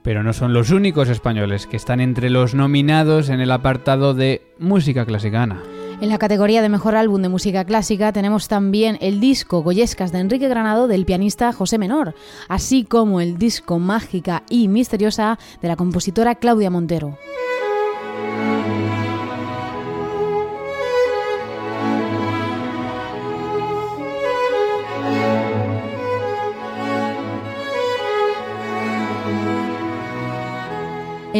Pero 0.00 0.22
no 0.22 0.32
son 0.32 0.54
los 0.54 0.70
únicos 0.70 1.10
españoles 1.10 1.66
que 1.66 1.76
están 1.76 2.00
entre 2.00 2.30
los 2.30 2.54
nominados 2.54 3.28
en 3.28 3.42
el 3.42 3.50
apartado 3.50 4.14
de 4.14 4.40
música 4.58 5.04
clasicana. 5.04 5.60
En 6.00 6.08
la 6.08 6.16
categoría 6.16 6.62
de 6.62 6.70
mejor 6.70 6.96
álbum 6.96 7.20
de 7.20 7.28
música 7.28 7.62
clásica 7.66 8.10
tenemos 8.10 8.48
también 8.48 8.96
el 9.02 9.20
disco 9.20 9.62
Goyescas 9.62 10.12
de 10.12 10.20
Enrique 10.20 10.48
Granado 10.48 10.88
del 10.88 11.04
pianista 11.04 11.52
José 11.52 11.76
Menor, 11.76 12.14
así 12.48 12.84
como 12.84 13.20
el 13.20 13.36
disco 13.36 13.78
Mágica 13.78 14.42
y 14.48 14.68
Misteriosa 14.68 15.38
de 15.60 15.68
la 15.68 15.76
compositora 15.76 16.36
Claudia 16.36 16.70
Montero. 16.70 17.18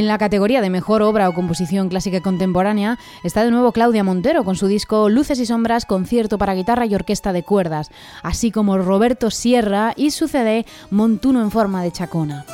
En 0.00 0.06
la 0.06 0.16
categoría 0.16 0.62
de 0.62 0.70
mejor 0.70 1.02
obra 1.02 1.28
o 1.28 1.34
composición 1.34 1.90
clásica 1.90 2.16
y 2.16 2.20
contemporánea 2.22 2.98
está 3.22 3.44
de 3.44 3.50
nuevo 3.50 3.70
Claudia 3.70 4.02
Montero 4.02 4.44
con 4.44 4.56
su 4.56 4.66
disco 4.66 5.10
Luces 5.10 5.38
y 5.40 5.44
Sombras, 5.44 5.84
concierto 5.84 6.38
para 6.38 6.54
guitarra 6.54 6.86
y 6.86 6.94
orquesta 6.94 7.34
de 7.34 7.42
cuerdas, 7.42 7.90
así 8.22 8.50
como 8.50 8.78
Roberto 8.78 9.30
Sierra 9.30 9.92
y 9.94 10.12
su 10.12 10.26
CD 10.26 10.64
Montuno 10.88 11.42
en 11.42 11.50
forma 11.50 11.82
de 11.82 11.92
chacona. 11.92 12.46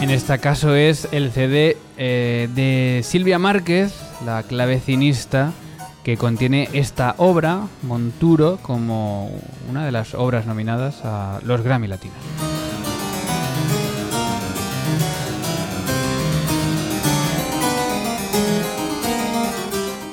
En 0.00 0.10
este 0.10 0.38
caso 0.38 0.76
es 0.76 1.08
el 1.10 1.32
CD 1.32 1.76
eh, 1.96 2.48
de 2.54 3.00
Silvia 3.02 3.40
Márquez, 3.40 3.92
la 4.24 4.44
clavecinista 4.44 5.52
que 6.08 6.16
contiene 6.16 6.70
esta 6.72 7.16
obra, 7.18 7.66
Monturo, 7.82 8.58
como 8.62 9.30
una 9.68 9.84
de 9.84 9.92
las 9.92 10.14
obras 10.14 10.46
nominadas 10.46 11.04
a 11.04 11.38
los 11.44 11.60
Grammy 11.60 11.86
Latinos. 11.86 12.16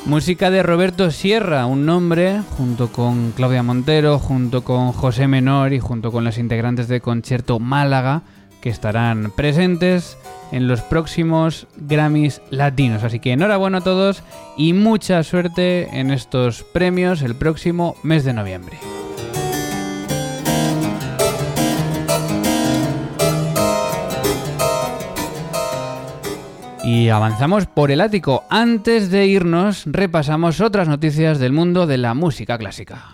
Música 0.03 0.51
de 0.51 0.63
Roberto 0.63 1.11
Sierra, 1.11 1.65
un 1.65 1.85
nombre, 1.85 2.41
junto 2.57 2.89
con 2.89 3.31
Claudia 3.31 3.63
Montero, 3.63 4.19
junto 4.19 4.65
con 4.65 4.91
José 4.91 5.29
Menor 5.29 5.71
y 5.71 5.79
junto 5.79 6.11
con 6.11 6.25
los 6.25 6.37
integrantes 6.37 6.89
de 6.89 6.99
Concierto 6.99 7.59
Málaga, 7.59 8.23
que 8.65 8.71
estarán 8.71 9.29
presentes 9.29 10.17
en 10.51 10.67
los 10.67 10.81
próximos 10.81 11.67
Grammys 11.77 12.41
latinos. 12.49 13.03
Así 13.03 13.19
que 13.19 13.31
enhorabuena 13.31 13.77
a 13.77 13.81
todos 13.81 14.23
y 14.57 14.73
mucha 14.73 15.21
suerte 15.21 15.87
en 15.99 16.09
estos 16.09 16.63
premios 16.63 17.21
el 17.21 17.35
próximo 17.35 17.95
mes 18.01 18.25
de 18.25 18.33
noviembre. 18.33 18.79
Y 26.83 27.09
avanzamos 27.09 27.67
por 27.67 27.91
el 27.91 28.01
ático. 28.01 28.45
Antes 28.49 29.11
de 29.11 29.27
irnos, 29.27 29.83
repasamos 29.85 30.59
otras 30.59 30.87
noticias 30.87 31.37
del 31.37 31.51
mundo 31.51 31.85
de 31.85 31.99
la 31.99 32.15
música 32.15 32.57
clásica. 32.57 33.13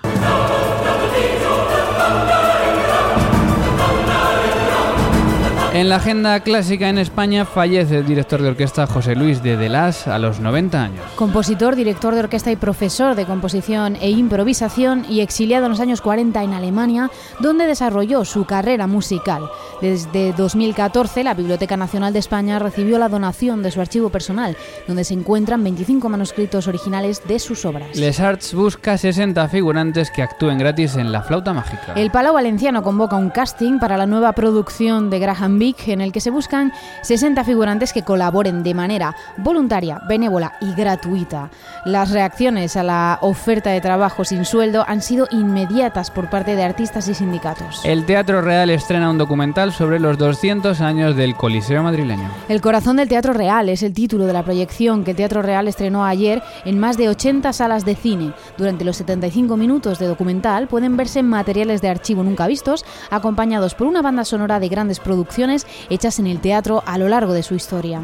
En 5.73 5.87
la 5.87 5.95
agenda 5.95 6.37
clásica 6.41 6.89
en 6.89 6.97
España 6.97 7.45
fallece 7.45 7.99
el 7.99 8.05
director 8.05 8.41
de 8.41 8.49
orquesta 8.49 8.85
José 8.87 9.15
Luis 9.15 9.41
de 9.41 9.55
Delas 9.55 10.05
a 10.05 10.19
los 10.19 10.41
90 10.41 10.83
años. 10.83 11.05
Compositor, 11.15 11.77
director 11.77 12.13
de 12.13 12.19
orquesta 12.19 12.51
y 12.51 12.57
profesor 12.57 13.15
de 13.15 13.25
composición 13.25 13.95
e 14.01 14.09
improvisación 14.09 15.05
y 15.07 15.21
exiliado 15.21 15.67
en 15.67 15.71
los 15.71 15.79
años 15.79 16.01
40 16.01 16.43
en 16.43 16.53
Alemania, 16.53 17.09
donde 17.39 17.67
desarrolló 17.67 18.25
su 18.25 18.43
carrera 18.43 18.85
musical. 18.85 19.49
Desde 19.81 20.33
2014, 20.33 21.23
la 21.23 21.35
Biblioteca 21.35 21.77
Nacional 21.77 22.11
de 22.11 22.19
España 22.19 22.59
recibió 22.59 22.99
la 22.99 23.07
donación 23.07 23.63
de 23.63 23.71
su 23.71 23.79
archivo 23.79 24.09
personal, 24.09 24.57
donde 24.89 25.05
se 25.05 25.13
encuentran 25.13 25.63
25 25.63 26.09
manuscritos 26.09 26.67
originales 26.67 27.21
de 27.25 27.39
sus 27.39 27.63
obras. 27.63 27.95
Les 27.95 28.19
Arts 28.19 28.53
busca 28.53 28.97
60 28.97 29.47
figurantes 29.47 30.11
que 30.11 30.21
actúen 30.21 30.57
gratis 30.57 30.97
en 30.97 31.13
La 31.13 31.21
Flauta 31.21 31.53
Mágica. 31.53 31.93
El 31.95 32.11
Palau 32.11 32.33
Valenciano 32.33 32.83
convoca 32.83 33.15
un 33.15 33.29
casting 33.29 33.79
para 33.79 33.95
la 33.95 34.05
nueva 34.05 34.33
producción 34.33 35.09
de 35.09 35.19
Graham 35.19 35.60
en 35.61 36.01
el 36.01 36.11
que 36.11 36.21
se 36.21 36.31
buscan 36.31 36.73
60 37.03 37.43
figurantes 37.43 37.93
que 37.93 38.01
colaboren 38.01 38.63
de 38.63 38.73
manera 38.73 39.15
voluntaria, 39.37 40.01
benévola 40.09 40.53
y 40.59 40.73
gratuita. 40.73 41.51
Las 41.85 42.09
reacciones 42.09 42.75
a 42.77 42.83
la 42.83 43.19
oferta 43.21 43.69
de 43.69 43.79
trabajo 43.79 44.25
sin 44.25 44.43
sueldo 44.43 44.83
han 44.87 45.03
sido 45.03 45.27
inmediatas 45.29 46.09
por 46.09 46.31
parte 46.31 46.55
de 46.55 46.63
artistas 46.63 47.07
y 47.07 47.13
sindicatos. 47.13 47.81
El 47.83 48.05
Teatro 48.05 48.41
Real 48.41 48.71
estrena 48.71 49.11
un 49.11 49.19
documental 49.19 49.71
sobre 49.71 49.99
los 49.99 50.17
200 50.17 50.81
años 50.81 51.15
del 51.15 51.35
Coliseo 51.35 51.83
madrileño. 51.83 52.29
El 52.49 52.59
corazón 52.59 52.97
del 52.97 53.07
Teatro 53.07 53.33
Real 53.33 53.69
es 53.69 53.83
el 53.83 53.93
título 53.93 54.25
de 54.25 54.33
la 54.33 54.43
proyección 54.43 55.03
que 55.03 55.11
el 55.11 55.17
Teatro 55.17 55.43
Real 55.43 55.67
estrenó 55.67 56.03
ayer 56.05 56.41
en 56.65 56.79
más 56.79 56.97
de 56.97 57.07
80 57.07 57.53
salas 57.53 57.85
de 57.85 57.95
cine. 57.95 58.33
Durante 58.57 58.83
los 58.83 58.97
75 58.97 59.57
minutos 59.57 59.99
de 59.99 60.07
documental 60.07 60.67
pueden 60.67 60.97
verse 60.97 61.21
materiales 61.21 61.81
de 61.81 61.89
archivo 61.89 62.23
nunca 62.23 62.47
vistos, 62.47 62.83
acompañados 63.11 63.75
por 63.75 63.85
una 63.85 64.01
banda 64.01 64.25
sonora 64.25 64.59
de 64.59 64.69
grandes 64.69 64.99
producciones 64.99 65.50
hechas 65.89 66.19
en 66.19 66.27
el 66.27 66.39
teatro 66.39 66.83
a 66.85 66.97
lo 66.97 67.09
largo 67.09 67.33
de 67.33 67.43
su 67.43 67.55
historia. 67.55 68.01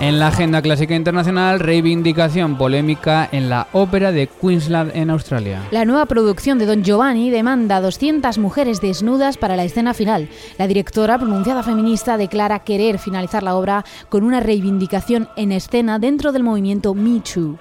En 0.00 0.18
la 0.18 0.28
agenda 0.28 0.62
clásica 0.62 0.94
internacional, 0.94 1.60
reivindicación 1.60 2.56
polémica 2.56 3.28
en 3.32 3.50
la 3.50 3.68
ópera 3.74 4.12
de 4.12 4.28
Queensland 4.28 4.96
en 4.96 5.10
Australia. 5.10 5.60
La 5.72 5.84
nueva 5.84 6.06
producción 6.06 6.58
de 6.58 6.64
Don 6.64 6.82
Giovanni 6.82 7.28
demanda 7.28 7.76
a 7.76 7.80
200 7.82 8.38
mujeres 8.38 8.80
desnudas 8.80 9.36
para 9.36 9.56
la 9.56 9.64
escena 9.64 9.92
final. 9.92 10.30
La 10.56 10.66
directora, 10.66 11.18
pronunciada 11.18 11.62
feminista, 11.62 12.16
declara 12.16 12.60
querer 12.60 12.98
finalizar 12.98 13.42
la 13.42 13.54
obra 13.54 13.84
con 14.08 14.24
una 14.24 14.40
reivindicación 14.40 15.28
en 15.36 15.52
escena 15.52 15.98
dentro 15.98 16.32
del 16.32 16.44
movimiento 16.44 16.94
Me 16.94 17.20
Too. 17.20 17.58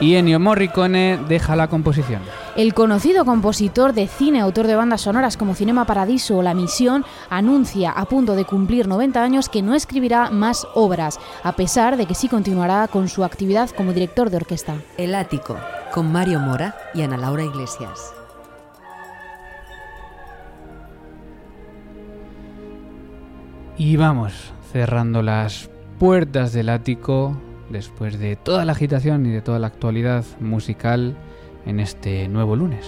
Y 0.00 0.14
Ennio 0.14 0.38
Morricone 0.38 1.18
deja 1.28 1.56
la 1.56 1.66
composición. 1.66 2.22
El 2.54 2.74
conocido 2.74 3.24
compositor 3.24 3.94
de 3.94 4.06
cine, 4.06 4.40
autor 4.40 4.66
de 4.66 4.76
bandas 4.76 5.00
sonoras 5.00 5.38
como 5.38 5.54
Cinema 5.54 5.86
Paradiso 5.86 6.36
o 6.36 6.42
La 6.42 6.52
Misión, 6.52 7.02
anuncia 7.30 7.90
a 7.90 8.04
punto 8.04 8.34
de 8.34 8.44
cumplir 8.44 8.86
90 8.86 9.22
años 9.22 9.48
que 9.48 9.62
no 9.62 9.74
escribirá 9.74 10.28
más 10.28 10.66
obras, 10.74 11.18
a 11.42 11.52
pesar 11.52 11.96
de 11.96 12.04
que 12.04 12.14
sí 12.14 12.28
continuará 12.28 12.88
con 12.88 13.08
su 13.08 13.24
actividad 13.24 13.70
como 13.70 13.94
director 13.94 14.28
de 14.28 14.36
orquesta. 14.36 14.76
El 14.98 15.14
Ático, 15.14 15.56
con 15.94 16.12
Mario 16.12 16.40
Mora 16.40 16.76
y 16.92 17.00
Ana 17.00 17.16
Laura 17.16 17.42
Iglesias. 17.42 18.12
Y 23.78 23.96
vamos 23.96 24.52
cerrando 24.72 25.22
las 25.22 25.70
puertas 25.98 26.52
del 26.52 26.68
ático 26.68 27.34
después 27.70 28.18
de 28.18 28.36
toda 28.36 28.66
la 28.66 28.72
agitación 28.72 29.24
y 29.24 29.30
de 29.30 29.40
toda 29.40 29.58
la 29.58 29.68
actualidad 29.68 30.26
musical 30.38 31.16
en 31.66 31.80
este 31.80 32.28
nuevo 32.28 32.56
lunes. 32.56 32.86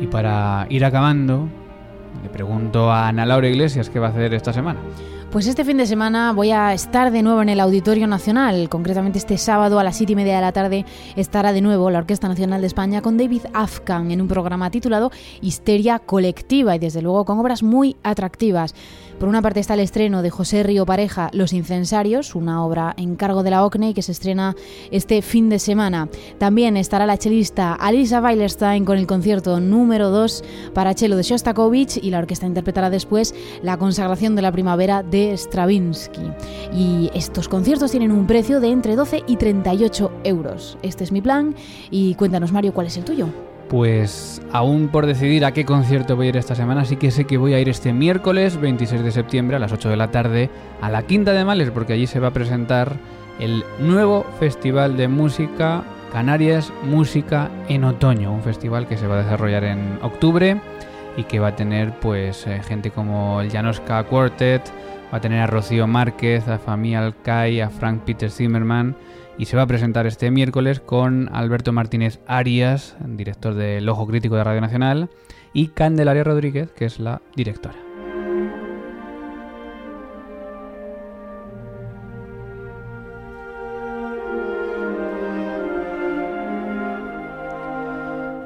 Y 0.00 0.06
para 0.06 0.66
ir 0.70 0.84
acabando, 0.84 1.48
le 2.22 2.28
pregunto 2.28 2.90
a 2.90 3.08
Ana 3.08 3.26
Laura 3.26 3.48
Iglesias 3.48 3.90
qué 3.90 3.98
va 3.98 4.08
a 4.08 4.10
hacer 4.10 4.32
esta 4.34 4.52
semana. 4.52 4.80
Pues 5.30 5.46
este 5.46 5.62
fin 5.62 5.76
de 5.76 5.84
semana 5.84 6.32
voy 6.32 6.52
a 6.52 6.72
estar 6.72 7.12
de 7.12 7.22
nuevo 7.22 7.42
en 7.42 7.50
el 7.50 7.60
Auditorio 7.60 8.06
Nacional. 8.06 8.70
Concretamente 8.70 9.18
este 9.18 9.36
sábado 9.36 9.78
a 9.78 9.84
las 9.84 9.96
7 9.96 10.12
y 10.12 10.16
media 10.16 10.36
de 10.36 10.40
la 10.40 10.52
tarde 10.52 10.86
estará 11.16 11.52
de 11.52 11.60
nuevo 11.60 11.90
la 11.90 11.98
Orquesta 11.98 12.28
Nacional 12.28 12.62
de 12.62 12.66
España 12.66 13.02
con 13.02 13.18
David 13.18 13.42
Afkan 13.52 14.10
en 14.10 14.22
un 14.22 14.28
programa 14.28 14.70
titulado 14.70 15.12
Histeria 15.42 15.98
Colectiva 15.98 16.76
y 16.76 16.78
desde 16.78 17.02
luego 17.02 17.26
con 17.26 17.38
obras 17.38 17.62
muy 17.62 17.96
atractivas. 18.02 18.74
Por 19.18 19.28
una 19.28 19.42
parte 19.42 19.58
está 19.58 19.74
el 19.74 19.80
estreno 19.80 20.22
de 20.22 20.30
José 20.30 20.62
Río 20.62 20.86
Pareja, 20.86 21.28
Los 21.32 21.52
Incensarios, 21.52 22.36
una 22.36 22.64
obra 22.64 22.94
en 22.96 23.16
cargo 23.16 23.42
de 23.42 23.50
la 23.50 23.64
OCNE 23.64 23.92
que 23.92 24.02
se 24.02 24.12
estrena 24.12 24.54
este 24.92 25.22
fin 25.22 25.48
de 25.48 25.58
semana. 25.58 26.08
También 26.38 26.76
estará 26.76 27.04
la 27.04 27.18
chelista 27.18 27.74
Alisa 27.74 28.20
Weilerstein 28.20 28.84
con 28.84 28.96
el 28.96 29.08
concierto 29.08 29.58
número 29.58 30.10
2 30.10 30.44
para 30.72 30.94
cello 30.94 31.16
de 31.16 31.24
Shostakovich 31.24 31.98
y 32.00 32.10
la 32.10 32.20
orquesta 32.20 32.46
interpretará 32.46 32.90
después 32.90 33.34
la 33.60 33.76
consagración 33.76 34.36
de 34.36 34.42
la 34.42 34.52
primavera 34.52 35.02
de 35.02 35.36
Stravinsky. 35.36 36.30
Y 36.72 37.10
estos 37.12 37.48
conciertos 37.48 37.90
tienen 37.90 38.12
un 38.12 38.28
precio 38.28 38.60
de 38.60 38.70
entre 38.70 38.94
12 38.94 39.24
y 39.26 39.36
38 39.36 40.12
euros. 40.22 40.78
Este 40.82 41.02
es 41.02 41.10
mi 41.10 41.20
plan 41.20 41.56
y 41.90 42.14
cuéntanos 42.14 42.52
Mario, 42.52 42.72
¿cuál 42.72 42.86
es 42.86 42.96
el 42.96 43.04
tuyo? 43.04 43.47
Pues 43.68 44.40
aún 44.50 44.88
por 44.88 45.04
decidir 45.04 45.44
a 45.44 45.52
qué 45.52 45.66
concierto 45.66 46.16
voy 46.16 46.26
a 46.26 46.28
ir 46.30 46.36
esta 46.38 46.54
semana, 46.54 46.86
sí 46.86 46.96
que 46.96 47.10
sé 47.10 47.26
que 47.26 47.36
voy 47.36 47.52
a 47.52 47.60
ir 47.60 47.68
este 47.68 47.92
miércoles 47.92 48.58
26 48.58 49.02
de 49.02 49.12
septiembre 49.12 49.56
a 49.56 49.58
las 49.58 49.72
8 49.72 49.90
de 49.90 49.96
la 49.96 50.10
tarde 50.10 50.48
a 50.80 50.88
la 50.88 51.02
Quinta 51.02 51.32
de 51.32 51.44
Males, 51.44 51.70
porque 51.70 51.92
allí 51.92 52.06
se 52.06 52.18
va 52.18 52.28
a 52.28 52.32
presentar 52.32 52.96
el 53.38 53.64
nuevo 53.78 54.24
Festival 54.40 54.96
de 54.96 55.08
Música 55.08 55.84
Canarias 56.12 56.72
Música 56.84 57.50
en 57.68 57.84
Otoño, 57.84 58.32
un 58.32 58.42
festival 58.42 58.86
que 58.86 58.96
se 58.96 59.06
va 59.06 59.16
a 59.16 59.22
desarrollar 59.22 59.64
en 59.64 59.98
octubre 60.02 60.58
y 61.18 61.24
que 61.24 61.38
va 61.38 61.48
a 61.48 61.56
tener 61.56 61.92
pues 62.00 62.46
eh, 62.46 62.62
gente 62.62 62.90
como 62.90 63.42
el 63.42 63.50
Janoska 63.50 64.02
Quartet, 64.04 64.62
va 65.12 65.18
a 65.18 65.20
tener 65.20 65.40
a 65.40 65.46
Rocío 65.46 65.86
Márquez, 65.86 66.48
a 66.48 66.58
Fami 66.58 66.96
Alcay, 66.96 67.60
a 67.60 67.68
Frank 67.68 68.02
Peter 68.04 68.30
Zimmerman 68.30 68.96
y 69.38 69.46
se 69.46 69.56
va 69.56 69.62
a 69.62 69.66
presentar 69.66 70.06
este 70.06 70.30
miércoles 70.30 70.80
con 70.80 71.30
Alberto 71.32 71.72
Martínez 71.72 72.20
Arias, 72.26 72.96
director 73.06 73.54
del 73.54 73.88
Ojo 73.88 74.06
Crítico 74.06 74.36
de 74.36 74.44
Radio 74.44 74.60
Nacional, 74.60 75.08
y 75.52 75.68
Candelaria 75.68 76.24
Rodríguez, 76.24 76.70
que 76.72 76.84
es 76.84 76.98
la 76.98 77.22
directora. 77.36 77.76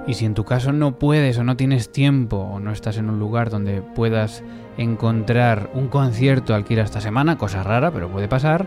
Y 0.06 0.14
si 0.14 0.26
en 0.26 0.34
tu 0.34 0.44
caso 0.44 0.72
no 0.72 0.98
puedes 0.98 1.38
o 1.38 1.44
no 1.44 1.56
tienes 1.56 1.90
tiempo 1.90 2.36
o 2.36 2.60
no 2.60 2.72
estás 2.72 2.98
en 2.98 3.08
un 3.08 3.18
lugar 3.18 3.50
donde 3.50 3.82
puedas 3.82 4.42
encontrar 4.76 5.70
un 5.74 5.88
concierto 5.88 6.54
al 6.54 6.64
que 6.64 6.74
ir 6.74 6.80
esta 6.80 7.00
semana, 7.00 7.38
cosa 7.38 7.62
rara, 7.62 7.92
pero 7.92 8.10
puede 8.10 8.26
pasar, 8.26 8.66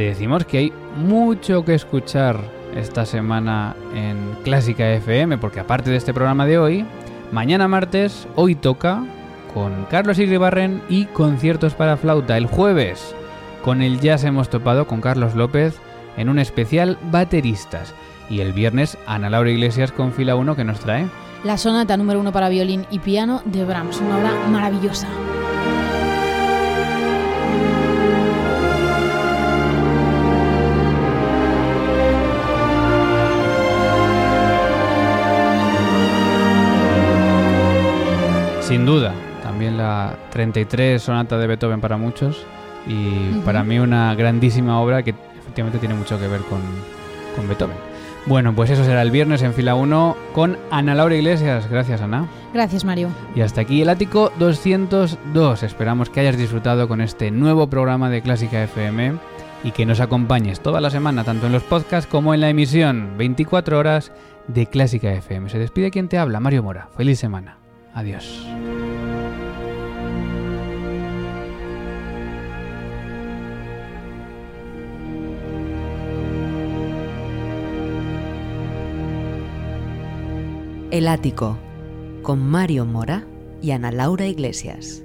te 0.00 0.06
decimos 0.06 0.46
que 0.46 0.56
hay 0.56 0.72
mucho 0.96 1.62
que 1.62 1.74
escuchar 1.74 2.40
esta 2.74 3.04
semana 3.04 3.76
en 3.94 4.16
Clásica 4.44 4.90
FM, 4.94 5.36
porque 5.36 5.60
aparte 5.60 5.90
de 5.90 5.98
este 5.98 6.14
programa 6.14 6.46
de 6.46 6.56
hoy, 6.56 6.86
mañana 7.32 7.68
martes, 7.68 8.26
hoy 8.34 8.54
toca 8.54 9.04
con 9.52 9.84
Carlos 9.90 10.18
Iribarren 10.18 10.80
y 10.88 11.04
conciertos 11.04 11.74
para 11.74 11.98
flauta. 11.98 12.38
El 12.38 12.46
jueves, 12.46 13.14
con 13.62 13.82
el 13.82 14.00
jazz 14.00 14.24
hemos 14.24 14.48
topado 14.48 14.86
con 14.86 15.02
Carlos 15.02 15.34
López 15.34 15.78
en 16.16 16.30
un 16.30 16.38
especial 16.38 16.96
bateristas. 17.10 17.94
Y 18.30 18.40
el 18.40 18.54
viernes, 18.54 18.96
Ana 19.06 19.28
Laura 19.28 19.50
Iglesias 19.50 19.92
con 19.92 20.14
fila 20.14 20.34
1 20.34 20.56
que 20.56 20.64
nos 20.64 20.80
trae. 20.80 21.10
La 21.44 21.58
sonata 21.58 21.98
número 21.98 22.20
1 22.20 22.32
para 22.32 22.48
violín 22.48 22.86
y 22.90 23.00
piano 23.00 23.42
de 23.44 23.66
Brahms, 23.66 24.00
una 24.00 24.16
obra 24.16 24.32
maravillosa. 24.50 25.08
Sin 38.70 38.86
duda, 38.86 39.12
también 39.42 39.76
la 39.76 40.14
33 40.30 41.02
sonata 41.02 41.36
de 41.38 41.48
Beethoven 41.48 41.80
para 41.80 41.96
muchos 41.96 42.46
y 42.86 43.40
para 43.44 43.64
mí 43.64 43.80
una 43.80 44.14
grandísima 44.14 44.80
obra 44.80 45.02
que 45.02 45.12
efectivamente 45.40 45.80
tiene 45.80 45.96
mucho 45.96 46.20
que 46.20 46.28
ver 46.28 46.40
con, 46.42 46.60
con 47.34 47.48
Beethoven. 47.48 47.76
Bueno, 48.26 48.54
pues 48.54 48.70
eso 48.70 48.84
será 48.84 49.02
el 49.02 49.10
viernes 49.10 49.42
en 49.42 49.54
fila 49.54 49.74
1 49.74 50.16
con 50.32 50.56
Ana 50.70 50.94
Laura 50.94 51.16
Iglesias. 51.16 51.68
Gracias, 51.68 52.00
Ana. 52.00 52.28
Gracias, 52.54 52.84
Mario. 52.84 53.08
Y 53.34 53.40
hasta 53.40 53.62
aquí 53.62 53.82
el 53.82 53.88
ático 53.88 54.30
202. 54.38 55.64
Esperamos 55.64 56.08
que 56.08 56.20
hayas 56.20 56.38
disfrutado 56.38 56.86
con 56.86 57.00
este 57.00 57.32
nuevo 57.32 57.68
programa 57.68 58.08
de 58.08 58.22
Clásica 58.22 58.62
FM 58.62 59.14
y 59.64 59.72
que 59.72 59.84
nos 59.84 59.98
acompañes 59.98 60.60
toda 60.60 60.80
la 60.80 60.90
semana, 60.90 61.24
tanto 61.24 61.46
en 61.46 61.52
los 61.52 61.64
podcasts 61.64 62.08
como 62.08 62.34
en 62.34 62.40
la 62.40 62.50
emisión 62.50 63.18
24 63.18 63.76
horas 63.76 64.12
de 64.46 64.66
Clásica 64.66 65.12
FM. 65.12 65.50
Se 65.50 65.58
despide 65.58 65.90
quien 65.90 66.06
te 66.06 66.18
habla, 66.18 66.38
Mario 66.38 66.62
Mora. 66.62 66.88
Feliz 66.96 67.18
semana. 67.18 67.59
Adiós. 67.94 68.46
El 80.90 81.06
Ático, 81.06 81.56
con 82.22 82.40
Mario 82.40 82.84
Mora 82.84 83.24
y 83.62 83.70
Ana 83.70 83.92
Laura 83.92 84.26
Iglesias. 84.26 85.04